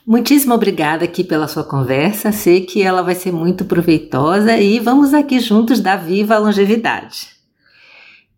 Muitíssimo 0.05 0.53
obrigada 0.53 1.05
aqui 1.05 1.23
pela 1.23 1.47
sua 1.47 1.63
conversa. 1.63 2.31
Sei 2.31 2.61
que 2.61 2.81
ela 2.81 3.01
vai 3.01 3.15
ser 3.15 3.31
muito 3.31 3.63
proveitosa 3.63 4.57
e 4.57 4.79
vamos 4.79 5.13
aqui 5.13 5.39
juntos 5.39 5.79
dar 5.79 5.95
viva 5.95 6.35
a 6.35 6.39
longevidade. 6.39 7.33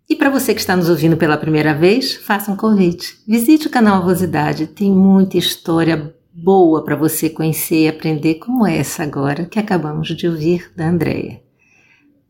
E 0.07 0.15
para 0.15 0.29
você 0.29 0.53
que 0.53 0.59
está 0.59 0.75
nos 0.75 0.87
ouvindo 0.89 1.17
pela 1.17 1.37
primeira 1.37 1.73
vez, 1.73 2.13
faça 2.13 2.51
um 2.51 2.55
convite. 2.55 3.17
Visite 3.27 3.65
o 3.65 3.71
canal 3.71 3.97
Avosidade, 3.97 4.67
tem 4.67 4.91
muita 4.91 5.37
história 5.37 6.13
boa 6.31 6.83
para 6.83 6.95
você 6.95 7.29
conhecer 7.29 7.85
e 7.85 7.87
aprender, 7.87 8.35
como 8.35 8.67
essa 8.67 9.01
agora 9.01 9.45
que 9.45 9.57
acabamos 9.57 10.09
de 10.09 10.27
ouvir 10.27 10.71
da 10.75 10.87
Andrea. 10.87 11.41